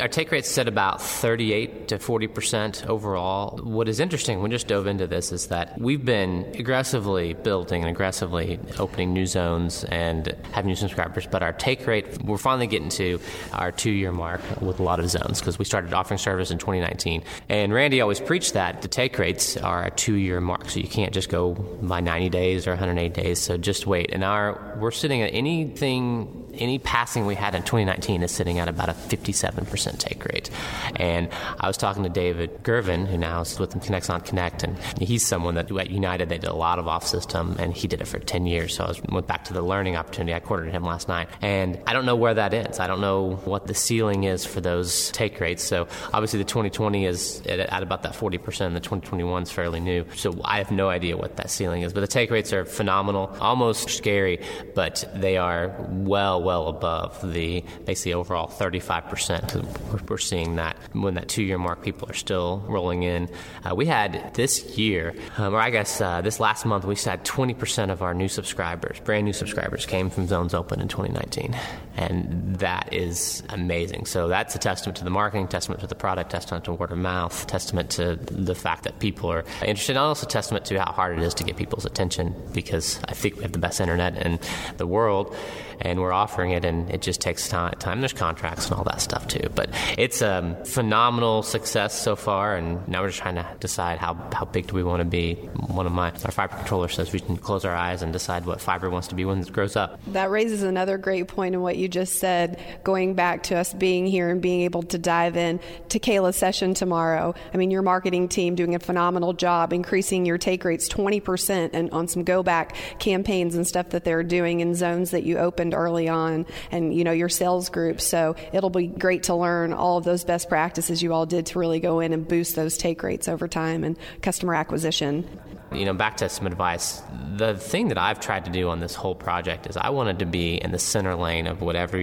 Our 0.00 0.08
take 0.08 0.30
rate's 0.30 0.56
at 0.58 0.68
about 0.68 1.00
38 1.00 1.88
to 1.88 1.98
40 1.98 2.26
percent 2.28 2.84
overall. 2.86 3.58
What 3.58 3.88
is 3.88 4.00
interesting, 4.00 4.42
we 4.42 4.50
just 4.50 4.68
dove 4.68 4.86
into 4.86 5.06
this, 5.06 5.32
is 5.32 5.46
that 5.48 5.80
we've 5.80 6.04
been 6.04 6.46
aggressively 6.58 7.32
building 7.34 7.82
and 7.82 7.90
aggressively 7.90 8.60
opening 8.78 9.12
new 9.12 9.26
zones 9.26 9.84
and 9.84 10.36
having 10.52 10.68
new 10.68 10.76
subscribers, 10.76 11.26
but 11.26 11.42
our 11.42 11.52
take 11.52 11.86
rate, 11.86 12.22
we're 12.22 12.36
finally 12.36 12.66
getting 12.66 12.90
to 12.90 13.18
our 13.52 13.72
two 13.72 13.90
year 13.90 14.12
mark 14.12 14.40
with 14.60 14.78
a 14.78 14.82
lot 14.82 15.00
of 15.00 15.08
zones 15.08 15.40
because 15.40 15.58
we 15.58 15.64
started 15.64 15.92
offering 15.94 16.18
service 16.18 16.50
in 16.50 16.58
2019. 16.58 17.24
And 17.48 17.72
Randy 17.72 18.00
always 18.00 18.20
preached 18.20 18.52
that 18.52 18.82
the 18.82 18.88
take 18.88 19.18
rates 19.18 19.56
are 19.56 19.86
a 19.86 19.90
two 19.90 20.14
year 20.14 20.40
mark, 20.40 20.68
so 20.68 20.80
you 20.80 20.88
can't 20.88 21.14
just 21.14 21.30
go 21.30 21.54
by 21.54 22.00
90 22.00 22.28
days 22.28 22.66
or 22.66 22.72
108 22.72 23.14
days, 23.14 23.40
so 23.40 23.56
just 23.56 23.86
wait. 23.86 24.10
And 24.12 24.22
our 24.22 24.76
we're 24.78 24.90
sitting 24.90 25.22
at 25.22 25.32
anything, 25.32 26.47
any 26.58 26.78
passing 26.78 27.26
we 27.26 27.34
had 27.34 27.54
in 27.54 27.62
2019 27.62 28.22
is 28.22 28.30
sitting 28.30 28.58
at 28.58 28.68
about 28.68 28.88
a 28.88 28.94
57 28.94 29.66
percent 29.66 30.00
take 30.00 30.24
rate. 30.24 30.50
And 30.96 31.28
I 31.60 31.66
was 31.66 31.76
talking 31.76 32.02
to 32.02 32.08
David 32.08 32.62
Gervin, 32.62 33.06
who 33.06 33.18
now 33.18 33.40
is 33.42 33.58
with 33.58 33.70
Conexon 33.70 34.24
Connect, 34.24 34.62
and 34.62 34.78
he's 35.00 35.26
someone 35.26 35.54
that 35.54 35.70
at 35.70 35.90
United 35.90 36.28
they 36.28 36.38
did 36.38 36.50
a 36.50 36.54
lot 36.54 36.78
of 36.78 36.88
off 36.88 37.06
system, 37.06 37.56
and 37.58 37.72
he 37.72 37.88
did 37.88 38.00
it 38.00 38.06
for 38.06 38.18
10 38.18 38.46
years. 38.46 38.74
So 38.76 38.84
I 38.84 38.88
was, 38.88 39.02
went 39.02 39.26
back 39.26 39.44
to 39.44 39.52
the 39.52 39.62
learning 39.62 39.96
opportunity. 39.96 40.34
I 40.34 40.40
quartered 40.40 40.70
him 40.70 40.82
last 40.82 41.08
night, 41.08 41.28
and 41.40 41.80
I 41.86 41.92
don't 41.92 42.06
know 42.06 42.16
where 42.16 42.34
that 42.34 42.54
ends. 42.54 42.80
I 42.80 42.86
don't 42.86 43.00
know 43.00 43.36
what 43.44 43.66
the 43.66 43.74
ceiling 43.74 44.24
is 44.24 44.44
for 44.44 44.60
those 44.60 45.10
take 45.12 45.40
rates. 45.40 45.62
So 45.64 45.88
obviously 46.12 46.38
the 46.38 46.44
2020 46.44 47.06
is 47.06 47.40
at, 47.46 47.60
at 47.60 47.82
about 47.82 48.02
that 48.02 48.12
40%, 48.12 48.66
and 48.66 48.76
the 48.76 48.80
2021 48.80 49.42
is 49.42 49.50
fairly 49.50 49.80
new. 49.80 50.04
So 50.14 50.40
I 50.44 50.58
have 50.58 50.70
no 50.70 50.88
idea 50.88 51.16
what 51.16 51.36
that 51.36 51.50
ceiling 51.50 51.82
is, 51.82 51.92
but 51.92 52.00
the 52.00 52.06
take 52.06 52.30
rates 52.30 52.52
are 52.52 52.64
phenomenal, 52.64 53.36
almost 53.40 53.90
scary, 53.90 54.40
but 54.74 55.04
they 55.14 55.36
are 55.36 55.74
well, 55.90 56.42
well 56.48 56.68
above 56.68 57.10
the 57.30 57.62
basically 57.84 58.14
overall 58.14 58.48
35%. 58.48 60.08
We're 60.08 60.16
seeing 60.16 60.56
that 60.56 60.78
when 60.94 61.12
that 61.14 61.28
two 61.28 61.42
year 61.42 61.58
mark, 61.58 61.82
people 61.82 62.08
are 62.08 62.14
still 62.14 62.64
rolling 62.66 63.02
in. 63.02 63.28
Uh, 63.66 63.74
we 63.74 63.84
had 63.84 64.32
this 64.32 64.78
year, 64.78 65.14
um, 65.36 65.54
or 65.54 65.60
I 65.60 65.68
guess 65.68 66.00
uh, 66.00 66.22
this 66.22 66.40
last 66.40 66.64
month, 66.64 66.86
we 66.86 66.94
had 66.94 67.22
20% 67.22 67.90
of 67.90 68.00
our 68.00 68.14
new 68.14 68.28
subscribers, 68.28 68.98
brand 69.00 69.26
new 69.26 69.34
subscribers, 69.34 69.84
came 69.84 70.08
from 70.08 70.26
Zones 70.26 70.54
Open 70.54 70.80
in 70.80 70.88
2019. 70.88 71.54
And 71.98 72.56
that 72.56 72.94
is 72.94 73.42
amazing. 73.50 74.06
So 74.06 74.28
that's 74.28 74.54
a 74.54 74.58
testament 74.58 74.96
to 74.98 75.04
the 75.04 75.10
marketing, 75.10 75.48
testament 75.48 75.82
to 75.82 75.86
the 75.86 75.96
product, 75.96 76.30
testament 76.30 76.64
to 76.64 76.72
word 76.72 76.92
of 76.92 76.98
mouth, 76.98 77.46
testament 77.46 77.90
to 77.90 78.16
the 78.16 78.54
fact 78.54 78.84
that 78.84 79.00
people 79.00 79.30
are 79.30 79.44
interested, 79.60 79.96
and 79.96 79.98
also 79.98 80.26
testament 80.26 80.64
to 80.66 80.82
how 80.82 80.92
hard 80.92 81.18
it 81.18 81.22
is 81.22 81.34
to 81.34 81.44
get 81.44 81.56
people's 81.56 81.84
attention 81.84 82.34
because 82.54 83.00
I 83.06 83.12
think 83.12 83.36
we 83.36 83.42
have 83.42 83.52
the 83.52 83.58
best 83.58 83.82
internet 83.82 84.16
in 84.24 84.38
the 84.78 84.86
world 84.86 85.36
and 85.80 86.00
we're 86.00 86.12
offering 86.12 86.52
it, 86.52 86.64
and 86.64 86.90
it 86.90 87.02
just 87.02 87.20
takes 87.20 87.48
time. 87.48 88.00
There's 88.00 88.12
contracts 88.12 88.68
and 88.68 88.78
all 88.78 88.84
that 88.84 89.00
stuff 89.00 89.26
too. 89.28 89.48
But 89.54 89.70
it's 89.96 90.22
a 90.22 90.38
um, 90.38 90.64
phenomenal 90.64 91.42
success 91.42 91.98
so 91.98 92.16
far, 92.16 92.56
and 92.56 92.86
now 92.88 93.02
we're 93.02 93.08
just 93.08 93.20
trying 93.20 93.36
to 93.36 93.46
decide 93.60 93.98
how, 93.98 94.14
how 94.32 94.44
big 94.44 94.68
do 94.68 94.74
we 94.74 94.82
want 94.82 95.00
to 95.00 95.04
be. 95.04 95.34
One 95.34 95.86
of 95.86 95.92
my 95.92 96.08
our 96.24 96.30
fiber 96.32 96.56
controller 96.56 96.88
says 96.88 97.12
we 97.12 97.20
can 97.20 97.36
close 97.36 97.64
our 97.64 97.74
eyes 97.74 98.02
and 98.02 98.12
decide 98.12 98.46
what 98.46 98.60
fiber 98.60 98.90
wants 98.90 99.08
to 99.08 99.14
be 99.14 99.24
when 99.24 99.40
it 99.40 99.52
grows 99.52 99.76
up. 99.76 100.00
That 100.08 100.30
raises 100.30 100.62
another 100.62 100.98
great 100.98 101.28
point 101.28 101.54
in 101.54 101.62
what 101.62 101.76
you 101.76 101.88
just 101.88 102.14
said, 102.18 102.60
going 102.84 103.14
back 103.14 103.44
to 103.44 103.56
us 103.56 103.72
being 103.72 104.06
here 104.06 104.28
and 104.30 104.40
being 104.40 104.62
able 104.62 104.82
to 104.84 104.98
dive 104.98 105.36
in 105.36 105.60
to 105.90 105.98
Kayla's 105.98 106.36
session 106.36 106.74
tomorrow. 106.74 107.34
I 107.52 107.56
mean, 107.56 107.70
your 107.70 107.82
marketing 107.82 108.28
team 108.28 108.54
doing 108.54 108.74
a 108.74 108.78
phenomenal 108.78 109.32
job 109.32 109.72
increasing 109.72 110.26
your 110.26 110.38
take 110.38 110.64
rates 110.64 110.88
20% 110.88 111.70
and 111.72 111.90
on 111.90 112.08
some 112.08 112.24
go 112.24 112.42
back 112.42 112.74
campaigns 112.98 113.54
and 113.54 113.66
stuff 113.66 113.90
that 113.90 114.04
they're 114.04 114.22
doing 114.22 114.60
in 114.60 114.74
zones 114.74 115.10
that 115.10 115.24
you 115.24 115.38
opened 115.68 115.74
early 115.74 116.08
on 116.08 116.46
and 116.70 116.94
you 116.94 117.04
know 117.04 117.12
your 117.12 117.28
sales 117.28 117.68
group. 117.68 118.00
So 118.00 118.36
it'll 118.52 118.70
be 118.70 118.86
great 118.86 119.24
to 119.24 119.34
learn 119.34 119.72
all 119.72 119.98
of 119.98 120.04
those 120.04 120.24
best 120.24 120.48
practices 120.48 121.02
you 121.02 121.12
all 121.12 121.26
did 121.26 121.46
to 121.46 121.58
really 121.58 121.80
go 121.80 122.00
in 122.00 122.12
and 122.12 122.26
boost 122.26 122.56
those 122.56 122.76
take 122.76 123.02
rates 123.02 123.28
over 123.28 123.48
time 123.48 123.84
and 123.84 123.96
customer 124.22 124.54
acquisition 124.54 125.24
you 125.70 125.84
know, 125.84 125.92
back 125.92 126.16
to 126.16 126.30
some 126.30 126.46
advice. 126.46 127.02
The 127.36 127.54
thing 127.54 127.88
that 127.88 127.98
I've 127.98 128.20
tried 128.20 128.46
to 128.46 128.50
do 128.50 128.70
on 128.70 128.80
this 128.80 128.94
whole 128.94 129.14
project 129.14 129.66
is 129.66 129.76
I 129.76 129.90
wanted 129.90 130.20
to 130.20 130.24
be 130.24 130.54
in 130.54 130.72
the 130.72 130.78
center 130.78 131.14
lane 131.14 131.46
of 131.46 131.60
whatever 131.60 131.98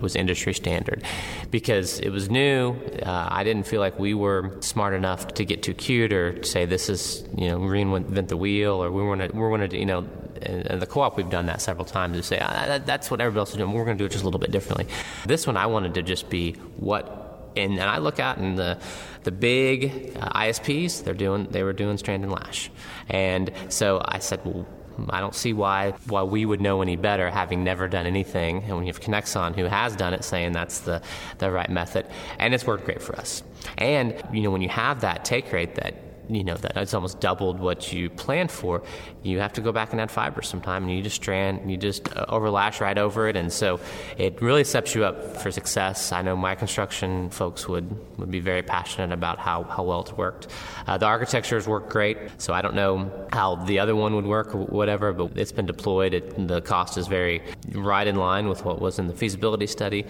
was 0.00 0.16
industry 0.16 0.52
standard 0.52 1.04
because 1.52 2.00
it 2.00 2.10
was 2.10 2.28
new. 2.28 2.74
Uh, 3.00 3.28
I 3.30 3.44
didn't 3.44 3.68
feel 3.68 3.78
like 3.78 4.00
we 4.00 4.14
were 4.14 4.56
smart 4.62 4.94
enough 4.94 5.28
to 5.34 5.44
get 5.44 5.62
too 5.62 5.74
cute 5.74 6.12
or 6.12 6.42
say 6.42 6.64
this 6.64 6.88
is, 6.88 7.24
you 7.36 7.48
know, 7.48 7.60
reinvent 7.60 8.26
the 8.26 8.36
wheel 8.36 8.82
or 8.82 8.90
we 8.90 9.04
want 9.04 9.20
to, 9.20 9.28
we 9.28 9.48
want 9.48 9.70
to, 9.70 9.78
you 9.78 9.86
know, 9.86 10.08
and 10.42 10.80
the 10.80 10.86
co-op 10.86 11.16
we've 11.16 11.30
done 11.30 11.46
that 11.46 11.60
several 11.60 11.84
times 11.84 12.16
to 12.16 12.22
say 12.22 12.38
ah, 12.40 12.78
that's 12.84 13.10
what 13.10 13.20
everybody 13.20 13.40
else 13.40 13.50
is 13.50 13.56
doing. 13.56 13.72
We're 13.72 13.84
going 13.84 13.96
to 13.96 14.02
do 14.02 14.06
it 14.06 14.12
just 14.12 14.22
a 14.22 14.26
little 14.26 14.40
bit 14.40 14.50
differently. 14.50 14.86
This 15.26 15.46
one 15.46 15.56
I 15.56 15.66
wanted 15.66 15.94
to 15.94 16.02
just 16.02 16.30
be 16.30 16.52
what 16.76 17.52
and, 17.56 17.72
and 17.72 17.82
I 17.82 17.98
look 17.98 18.18
out 18.20 18.38
and 18.38 18.58
the 18.58 18.78
the 19.22 19.32
big 19.32 20.16
uh, 20.20 20.40
ISPs 20.40 21.04
they're 21.04 21.14
doing 21.14 21.46
they 21.50 21.62
were 21.62 21.72
doing 21.72 21.96
strand 21.98 22.22
and 22.24 22.32
lash, 22.32 22.70
and 23.08 23.50
so 23.68 24.00
I 24.04 24.18
said, 24.18 24.40
well. 24.44 24.66
I 25.10 25.18
don't 25.18 25.34
see 25.34 25.52
why 25.52 25.90
why 26.06 26.22
we 26.22 26.46
would 26.46 26.60
know 26.60 26.80
any 26.80 26.94
better, 26.94 27.28
having 27.28 27.64
never 27.64 27.88
done 27.88 28.06
anything. 28.06 28.62
And 28.62 28.76
when 28.76 28.86
you 28.86 28.92
have 28.92 29.00
Conexon, 29.00 29.56
who 29.56 29.64
has 29.64 29.96
done 29.96 30.14
it, 30.14 30.22
saying 30.22 30.52
that's 30.52 30.78
the, 30.82 31.02
the 31.38 31.50
right 31.50 31.68
method, 31.68 32.06
and 32.38 32.54
it's 32.54 32.64
worked 32.64 32.84
great 32.84 33.02
for 33.02 33.16
us. 33.16 33.42
And 33.76 34.14
you 34.32 34.42
know, 34.42 34.52
when 34.52 34.62
you 34.62 34.68
have 34.68 35.00
that 35.00 35.24
take 35.24 35.52
rate 35.52 35.74
that 35.74 35.96
you 36.28 36.44
know 36.44 36.56
that 36.56 36.76
it's 36.76 36.94
almost 36.94 37.20
doubled 37.20 37.58
what 37.58 37.92
you 37.92 38.08
planned 38.10 38.50
for 38.50 38.82
you 39.22 39.38
have 39.38 39.52
to 39.52 39.60
go 39.60 39.72
back 39.72 39.92
and 39.92 40.00
add 40.00 40.10
fiber 40.10 40.42
sometime 40.42 40.84
and 40.84 40.92
you 40.92 41.02
just 41.02 41.16
strand 41.16 41.70
you 41.70 41.76
just 41.76 42.08
uh, 42.16 42.26
overlash 42.26 42.80
right 42.80 42.98
over 42.98 43.28
it 43.28 43.36
and 43.36 43.52
so 43.52 43.80
it 44.18 44.40
really 44.40 44.64
sets 44.64 44.94
you 44.94 45.04
up 45.04 45.36
for 45.36 45.50
success. 45.50 46.12
I 46.12 46.22
know 46.22 46.36
my 46.36 46.54
construction 46.54 47.30
folks 47.30 47.68
would 47.68 47.88
would 48.18 48.30
be 48.30 48.40
very 48.40 48.62
passionate 48.62 49.12
about 49.12 49.38
how, 49.38 49.64
how 49.64 49.82
well 49.82 50.00
it's 50.00 50.12
worked. 50.12 50.48
Uh, 50.86 50.98
the 50.98 51.06
architecture 51.06 51.56
has 51.56 51.66
worked 51.66 51.90
great 51.90 52.18
so 52.38 52.52
i 52.52 52.60
don't 52.62 52.74
know 52.74 53.10
how 53.32 53.56
the 53.56 53.78
other 53.78 53.96
one 53.96 54.14
would 54.14 54.26
work 54.26 54.54
or 54.54 54.64
whatever 54.64 55.12
but 55.12 55.36
it's 55.36 55.52
been 55.52 55.66
deployed. 55.66 56.14
It, 56.14 56.48
the 56.48 56.60
cost 56.60 56.98
is 56.98 57.06
very 57.06 57.42
right 57.72 58.06
in 58.06 58.16
line 58.16 58.48
with 58.48 58.64
what 58.64 58.80
was 58.80 58.98
in 58.98 59.06
the 59.06 59.14
feasibility 59.14 59.66
study 59.66 60.06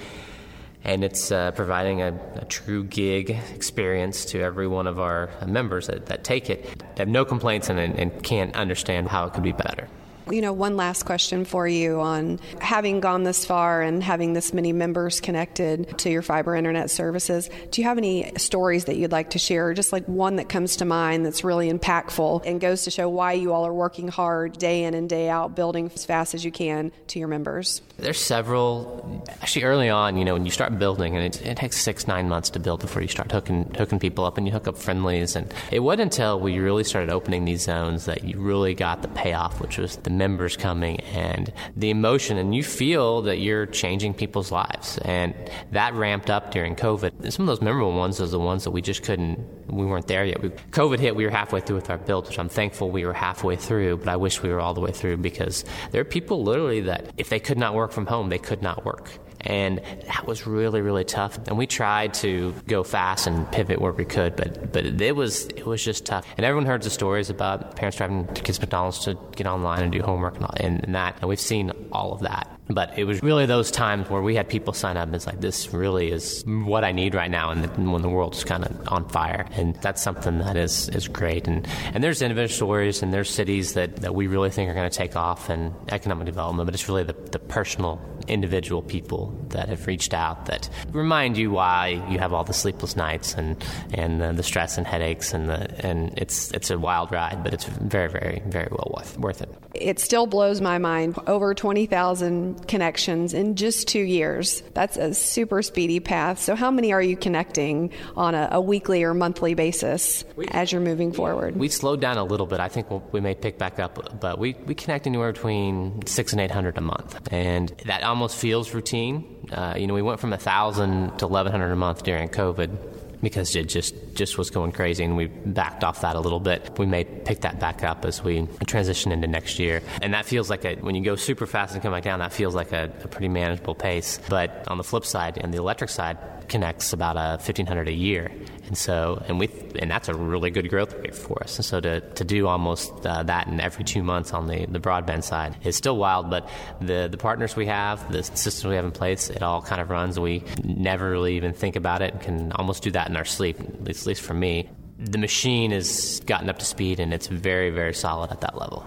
and 0.85 1.03
it's 1.03 1.33
uh, 1.33 1.51
providing 1.53 2.03
a, 2.03 2.19
a, 2.37 2.45
true 2.45 2.85
gig 2.85 3.31
experience 3.55 4.27
to 4.27 4.41
every 4.41 4.67
one 4.67 4.87
of 4.87 5.01
our 5.01 5.31
members 5.47 5.87
that, 5.87 6.07
that 6.07 6.25
take 6.25 6.51
it. 6.51 6.65
They 6.65 6.99
have 6.99 7.09
no 7.09 7.25
complaints 7.25 7.71
and, 7.71 7.79
and 7.79 8.23
can't 8.23 8.55
understand 8.55 9.09
how 9.09 9.27
it 9.27 9.33
could 9.33 9.43
be 9.43 9.53
better. 9.53 9.89
You 10.31 10.41
know, 10.41 10.53
one 10.55 10.77
last 10.77 11.05
question 11.05 11.45
for 11.45 11.69
you 11.69 12.01
on 12.01 12.41
having 12.61 13.01
gone 13.01 13.25
this 13.25 13.45
far 13.45 13.83
and 13.83 14.03
having 14.03 14.33
this 14.33 14.55
many 14.55 14.73
members 14.73 15.21
connected 15.21 15.99
to 15.99 16.11
your 16.11 16.23
fiber 16.23 16.57
internet 16.57 16.91
services. 16.91 17.51
Do 17.71 17.83
you 17.83 17.89
have 17.89 17.99
any 17.99 18.33
stories 18.39 18.87
that 18.87 18.97
you'd 18.97 19.13
like 19.13 19.31
to 19.31 19.39
share? 19.39 19.75
Just 19.75 19.93
like 19.93 20.07
one 20.07 20.37
that 20.37 20.49
comes 20.49 20.77
to 20.77 20.87
mind 20.87 21.27
that's 21.27 21.45
really 21.45 21.71
impactful 21.71 22.43
and 22.47 22.59
goes 22.59 22.85
to 22.85 22.91
show 22.91 23.09
why 23.09 23.33
you 23.33 23.53
all 23.53 23.67
are 23.67 23.75
working 23.75 24.09
hard 24.09 24.59
day 24.59 24.85
in 24.85 24.95
and 24.95 25.11
day 25.11 25.29
out, 25.29 25.55
building 25.55 25.91
as 25.95 26.07
fast 26.07 26.35
as 26.35 26.43
you 26.43 26.51
can 26.51 26.91
to 27.09 27.19
your 27.19 27.29
members? 27.29 27.83
There's 27.99 28.21
several. 28.21 29.23
Actually, 29.43 29.65
early 29.65 29.89
on, 29.91 30.17
you 30.17 30.25
know, 30.25 30.33
when 30.33 30.45
you 30.45 30.51
start 30.51 30.79
building, 30.79 31.17
and 31.17 31.25
it, 31.25 31.45
it 31.45 31.57
takes 31.57 31.81
six, 31.81 32.09
nine 32.09 32.29
months 32.29 32.51
to 32.51 32.59
build 32.59 32.81
before 32.81 33.03
you 33.03 33.09
start 33.09 33.31
hooking 33.31 33.73
hooking 33.77 33.99
people 33.99 34.25
up, 34.25 34.39
and 34.39 34.47
you 34.47 34.53
hook 34.53 34.67
up 34.67 34.79
friendlies. 34.79 35.37
And 35.37 35.53
it 35.71 35.81
wasn't 35.81 36.13
until 36.13 36.41
we 36.41 36.59
really 36.59 36.83
started 36.83 37.11
opening 37.11 37.45
these 37.45 37.63
zones 37.63 38.07
that 38.07 38.25
you 38.25 38.41
really 38.41 38.75
got 38.75 39.03
the 39.03 39.09
payoff, 39.09 39.61
which 39.61 39.79
was 39.79 39.97
the 39.97 40.11
members 40.19 40.57
coming 40.57 41.01
and 41.01 41.53
the 41.77 41.91
emotion, 41.91 42.39
and 42.39 42.55
you 42.55 42.63
feel 42.63 43.23
that 43.23 43.39
you're 43.39 43.67
changing 43.67 44.15
people's 44.15 44.51
lives. 44.51 44.99
And 44.99 45.35
that 45.73 45.95
ramped 45.95 46.31
up 46.31 46.51
during 46.51 46.77
COVID. 46.77 47.33
Some 47.33 47.45
of 47.45 47.47
those 47.47 47.63
memorable 47.63 47.95
ones 47.95 48.21
are 48.21 48.27
the 48.27 48.39
ones 48.39 48.65
that 48.65 48.71
we 48.71 48.83
just 48.83 49.03
couldn't, 49.03 49.39
we 49.69 49.85
weren't 49.87 50.07
there 50.07 50.25
yet. 50.25 50.43
We, 50.43 50.51
COVID 50.51 50.99
hit, 50.99 51.17
we 51.17 51.25
were 51.25 51.31
halfway 51.31 51.61
through 51.61 51.77
with 51.77 51.91
our 51.91 51.99
build, 51.99 52.29
which 52.29 52.39
I'm 52.39 52.49
thankful 52.49 52.91
we 52.91 53.05
were 53.05 53.13
halfway 53.13 53.57
through, 53.57 53.99
but 53.99 54.09
I 54.09 54.17
wish 54.17 54.43
we 54.43 54.51
were 54.51 54.61
all 54.61 54.75
the 54.75 54.81
way 54.81 54.93
through 54.93 55.19
because 55.19 55.65
there 55.91 56.01
are 56.01 56.05
people 56.05 56.43
literally 56.43 56.81
that 56.83 57.13
if 57.17 57.29
they 57.29 57.41
could 57.41 57.59
not 57.59 57.75
work 57.75 57.93
from 57.93 58.07
home, 58.07 58.29
they 58.29 58.39
could 58.39 58.63
not 58.63 58.85
work 58.85 59.11
and 59.45 59.81
that 60.07 60.27
was 60.27 60.47
really 60.47 60.81
really 60.81 61.05
tough. 61.05 61.39
And 61.47 61.59
we 61.59 61.67
tried 61.67 62.15
to 62.15 62.55
go 62.67 62.83
fast 62.83 63.27
and 63.27 63.51
pivot 63.51 63.81
where 63.81 63.93
we 63.93 64.05
could, 64.05 64.37
but 64.37 64.73
but 64.73 64.85
it 64.85 65.17
was 65.17 65.47
it 65.47 65.67
was 65.67 65.83
just 65.83 66.07
tough. 66.07 66.27
And 66.37 66.45
everyone 66.45 66.67
heard 66.67 66.83
the 66.83 66.91
stories 66.91 67.31
about 67.31 67.77
parents 67.77 67.99
driving 67.99 68.27
to 68.27 68.43
kids 68.43 68.59
to 68.59 68.63
McDonald's 68.63 69.01
to 69.01 69.19
get 69.37 69.47
online 69.47 69.83
and 69.83 69.93
do 69.93 70.03
homework 70.03 70.37
and, 70.37 70.45
all, 70.45 70.55
and, 70.57 70.85
and 70.85 70.95
that, 70.95 71.17
and 71.21 71.29
we've 71.29 71.41
seen 71.41 71.73
all 71.93 72.13
of 72.13 72.21
that. 72.21 72.54
But 72.69 72.99
it 72.99 73.05
was 73.05 73.23
really 73.23 73.45
those 73.47 73.71
times 73.71 74.09
where 74.09 74.23
we 74.23 74.35
had 74.35 74.49
people 74.49 74.73
sign 74.73 74.97
up 74.97 75.07
and 75.07 75.15
it's 75.15 75.27
like, 75.27 75.41
this 75.41 75.73
really 75.73 76.11
is 76.11 76.43
what 76.47 76.83
I 76.83 76.93
need 76.93 77.15
right 77.15 77.31
now 77.31 77.51
and 77.51 77.93
when 77.93 78.01
the 78.01 78.09
world's 78.09 78.43
kind 78.43 78.65
of 78.65 78.89
on 78.89 79.09
fire. 79.09 79.47
And 79.53 79.75
that's 79.77 80.01
something 80.01 80.39
that 80.39 80.57
is, 80.57 80.89
is 80.89 81.07
great. 81.07 81.47
And, 81.47 81.67
and 81.93 82.03
there's 82.03 82.23
individual 82.23 82.55
stories 82.55 83.03
and 83.03 83.13
there's 83.13 83.29
cities 83.29 83.75
that, 83.75 83.97
that 83.97 84.15
we 84.15 84.27
really 84.29 84.51
think 84.51 84.71
are 84.71 84.75
going 84.75 84.89
to 84.89 84.97
take 84.97 85.15
off 85.15 85.51
and 85.51 85.75
economic 85.91 86.25
development, 86.25 86.67
but 86.67 86.75
it's 86.75 86.89
really 86.89 87.05
the, 87.05 87.13
the 87.13 87.39
personal, 87.39 88.01
individual 88.29 88.81
people 88.81 89.39
that 89.51 89.69
have 89.69 89.87
reached 89.87 90.15
out 90.15 90.47
that 90.47 90.71
remind 90.93 91.37
you 91.37 91.51
why 91.51 91.89
you 92.09 92.19
have 92.19 92.33
all 92.33 92.45
the 92.45 92.55
sleepless 92.55 92.97
nights 92.97 93.35
and, 93.35 93.63
and 93.93 94.21
the, 94.21 94.33
the 94.33 94.43
stress 94.43 94.79
and 94.79 94.87
headaches. 94.87 95.35
And, 95.35 95.51
the, 95.51 95.87
and 95.87 96.19
it's, 96.19 96.51
it's 96.53 96.71
a 96.71 96.79
wild 96.79 97.13
ride, 97.13 97.45
but 97.45 97.53
it's 97.53 97.65
very, 97.65 98.09
very, 98.09 98.43
very 98.47 98.69
well 98.71 98.91
worth, 98.97 99.19
worth 99.19 99.43
it. 99.43 99.55
It 99.75 99.99
still 99.99 100.27
blows 100.27 100.61
my 100.61 100.79
mind. 100.79 101.19
Over 101.27 101.53
20,000 101.53 102.54
connections 102.67 103.35
in 103.35 103.57
just 103.57 103.89
two 103.89 104.01
years. 104.01 104.63
That's 104.75 104.97
a 104.97 105.15
super 105.15 105.63
speedy 105.63 106.01
path. 106.01 106.39
So, 106.39 106.55
how 106.55 106.71
many 106.71 106.93
are 106.93 107.03
you 107.03 107.17
connecting 107.17 107.91
on 108.17 108.35
a, 108.35 108.49
a 108.53 108.61
weekly 108.61 109.03
or 109.05 109.15
monthly 109.15 109.55
basis 109.55 110.25
as 110.51 110.73
you're 110.73 110.81
moving 110.81 111.13
forward? 111.13 111.57
We 111.57 111.69
slowed 111.69 112.01
down 112.01 112.19
a 112.19 112.25
little 112.25 112.47
bit. 112.47 112.61
I 112.61 112.69
think 112.69 112.91
we'll, 112.91 113.03
we 113.13 113.21
may 113.21 113.35
pick 113.35 113.59
back 113.59 113.79
up, 113.79 114.21
but 114.21 114.39
we, 114.39 114.55
we 114.67 114.75
connect 114.75 115.07
anywhere 115.07 115.33
between 115.33 116.07
six 116.07 116.33
and 116.33 116.41
800 116.41 116.79
a 116.79 116.81
month. 116.81 117.33
And 117.33 117.71
that 117.87 118.03
almost 118.03 118.37
feels 118.37 118.73
routine. 118.75 119.49
Uh, 119.53 119.75
you 119.77 119.87
know, 119.87 119.95
we 119.95 120.03
went 120.03 120.21
from 120.21 120.31
1,000 120.31 121.19
to 121.19 121.27
1,100 121.27 121.73
a 121.73 121.77
month 121.77 122.03
during 122.03 122.29
COVID 122.29 122.94
because 123.25 123.57
it 123.57 123.69
just 123.69 123.95
just 124.15 124.39
was 124.39 124.51
going 124.51 124.73
crazy, 124.73 125.03
and 125.03 125.17
we 125.17 125.27
backed 125.27 125.83
off 125.83 126.03
that 126.03 126.15
a 126.15 126.21
little 126.21 126.41
bit. 126.41 126.79
We 126.79 126.87
may 126.87 127.05
pick 127.05 127.41
that 127.41 127.59
back 127.59 127.83
up 127.83 128.05
as 128.05 128.23
we 128.23 128.47
transition 128.67 129.11
into 129.11 129.27
next 129.27 129.59
year, 129.59 129.83
and 130.01 130.15
that 130.15 130.27
feels 130.27 130.49
like 130.49 130.65
a 130.65 130.77
when 130.77 130.95
you 130.95 131.03
go 131.03 131.17
super 131.17 131.47
fast 131.47 131.75
and 131.75 131.83
come 131.83 131.93
back 131.93 132.05
down, 132.05 132.21
that 132.21 132.33
feels 132.33 132.55
like 132.55 132.73
a, 132.73 132.93
a 133.03 133.09
pretty 133.09 133.29
manageable 133.29 133.75
pace. 133.75 134.21
But 134.29 134.69
on 134.69 134.79
the 134.79 134.85
flip 134.85 135.05
side, 135.05 135.39
and 135.39 135.53
the 135.53 135.59
electric 135.59 135.91
side, 135.91 136.19
connects 136.49 136.93
about 136.93 137.17
a 137.17 137.37
1500 137.43 137.89
a 137.89 137.93
year. 137.93 138.31
And 138.67 138.79
so, 138.79 139.23
and 139.29 139.39
we, 139.39 139.51
and 139.79 139.91
that's 139.91 140.09
a 140.09 140.15
really 140.15 140.51
good 140.51 140.71
growth 140.71 140.95
rate 140.95 141.15
for 141.15 141.43
us. 141.43 141.57
And 141.57 141.65
so 141.65 141.81
to, 141.81 142.01
to 142.01 142.25
do 142.25 142.47
almost 142.47 142.93
uh, 143.05 143.23
that 143.25 143.47
in 143.47 143.61
every 143.61 143.85
two 143.85 144.03
months 144.03 144.33
on 144.33 144.47
the, 144.47 144.65
the 144.67 144.81
broadband 144.81 145.25
side 145.25 145.57
is 145.65 145.77
still 145.77 145.97
wild, 145.97 146.31
but 146.31 146.49
the, 146.81 147.09
the 147.11 147.19
partners 147.19 147.57
we 147.57 147.67
have, 147.67 148.11
the 148.11 148.23
systems 148.23 148.65
we 148.65 148.77
have 148.77 148.85
in 148.85 148.93
place, 148.93 149.29
it 149.29 149.43
all 149.43 149.61
kind 149.61 149.81
of 149.81 149.91
runs. 149.91 150.19
We 150.19 150.45
never 150.63 151.11
really 151.11 151.37
even 151.37 151.53
think 151.53 151.77
about 151.77 152.01
it 152.01 152.13
and 152.13 152.23
can 152.23 152.53
almost 152.53 152.83
do 152.83 152.91
that 152.93 153.09
in 153.15 153.19
our 153.19 153.25
sleep, 153.25 153.61
at 153.61 153.85
least, 153.85 154.03
at 154.03 154.07
least 154.09 154.23
for 154.23 154.35
me. 154.35 154.69
The 154.99 155.19
machine 155.19 155.71
has 155.71 156.21
gotten 156.27 156.51
up 156.51 156.59
to 156.59 156.65
speed 156.65 156.99
and 156.99 157.15
it's 157.15 157.29
very, 157.29 157.71
very 157.71 157.95
solid 157.95 158.33
at 158.33 158.41
that 158.41 158.59
level. 158.59 158.85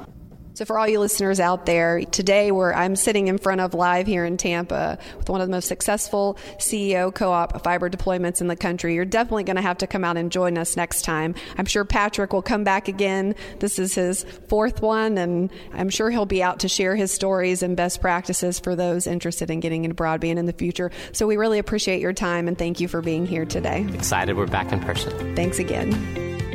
So, 0.57 0.65
for 0.65 0.79
all 0.79 0.87
you 0.87 0.99
listeners 0.99 1.39
out 1.39 1.67
there, 1.67 2.01
today 2.01 2.49
where 2.49 2.75
I'm 2.75 2.95
sitting 2.95 3.27
in 3.27 3.37
front 3.37 3.61
of 3.61 3.75
live 3.75 4.07
here 4.07 4.25
in 4.25 4.37
Tampa 4.37 4.97
with 5.15 5.29
one 5.29 5.39
of 5.39 5.47
the 5.47 5.51
most 5.51 5.67
successful 5.67 6.35
CEO 6.57 7.13
co 7.13 7.31
op 7.31 7.63
fiber 7.63 7.91
deployments 7.91 8.41
in 8.41 8.47
the 8.47 8.55
country. 8.55 8.95
You're 8.95 9.05
definitely 9.05 9.43
going 9.43 9.57
to 9.57 9.61
have 9.61 9.77
to 9.77 9.85
come 9.85 10.03
out 10.03 10.17
and 10.17 10.31
join 10.31 10.57
us 10.57 10.75
next 10.75 11.03
time. 11.03 11.35
I'm 11.59 11.67
sure 11.67 11.85
Patrick 11.85 12.33
will 12.33 12.41
come 12.41 12.63
back 12.63 12.87
again. 12.87 13.35
This 13.59 13.77
is 13.77 13.93
his 13.93 14.23
fourth 14.47 14.81
one, 14.81 15.19
and 15.19 15.51
I'm 15.73 15.89
sure 15.89 16.09
he'll 16.09 16.25
be 16.25 16.41
out 16.41 16.61
to 16.61 16.67
share 16.67 16.95
his 16.95 17.11
stories 17.11 17.61
and 17.61 17.77
best 17.77 18.01
practices 18.01 18.59
for 18.59 18.75
those 18.75 19.05
interested 19.05 19.51
in 19.51 19.59
getting 19.59 19.83
into 19.83 19.95
broadband 19.95 20.37
in 20.37 20.47
the 20.47 20.53
future. 20.53 20.89
So, 21.11 21.27
we 21.27 21.37
really 21.37 21.59
appreciate 21.59 22.01
your 22.01 22.13
time 22.13 22.47
and 22.47 22.57
thank 22.57 22.79
you 22.79 22.87
for 22.87 23.03
being 23.03 23.27
here 23.27 23.45
today. 23.45 23.85
Excited 23.93 24.35
we're 24.35 24.47
back 24.47 24.71
in 24.71 24.79
person. 24.79 25.35
Thanks 25.35 25.59
again. 25.59 25.91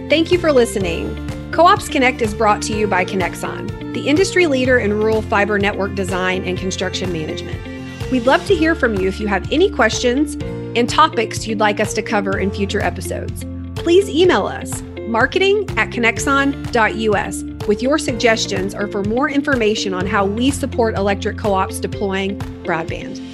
Thank 0.09 0.33
you 0.33 0.41
for 0.41 0.51
listening. 0.51 1.42
Co-ops 1.53 1.87
Connect 1.87 2.23
is 2.23 2.33
brought 2.33 2.63
to 2.63 2.75
you 2.75 2.87
by 2.87 3.05
Conexon, 3.05 3.93
the 3.93 4.09
industry 4.09 4.47
leader 4.47 4.79
in 4.79 4.95
rural 4.95 5.21
fiber 5.21 5.59
network 5.59 5.95
design 5.95 6.45
and 6.45 6.57
construction 6.57 7.13
management. 7.13 8.11
We'd 8.11 8.25
love 8.25 8.47
to 8.47 8.55
hear 8.55 8.75
from 8.75 8.95
you 8.95 9.07
if 9.07 9.21
you 9.21 9.27
have 9.27 9.53
any 9.53 9.71
questions 9.71 10.33
and 10.75 10.89
topics 10.89 11.47
you'd 11.47 11.61
like 11.61 11.79
us 11.79 11.93
to 11.93 12.03
cover 12.03 12.39
in 12.39 12.51
future 12.51 12.81
episodes. 12.81 13.45
Please 13.75 14.09
email 14.09 14.47
us 14.47 14.81
marketing 15.09 15.69
at 15.77 15.91
conexon.us 15.91 17.43
with 17.69 17.83
your 17.83 17.99
suggestions 17.99 18.75
or 18.75 18.89
for 18.89 19.05
more 19.05 19.29
information 19.29 19.93
on 19.93 20.07
how 20.07 20.25
we 20.25 20.51
support 20.51 20.97
electric 20.97 21.37
co 21.37 21.53
ops 21.53 21.81
deploying 21.81 22.39
broadband. 22.65 23.32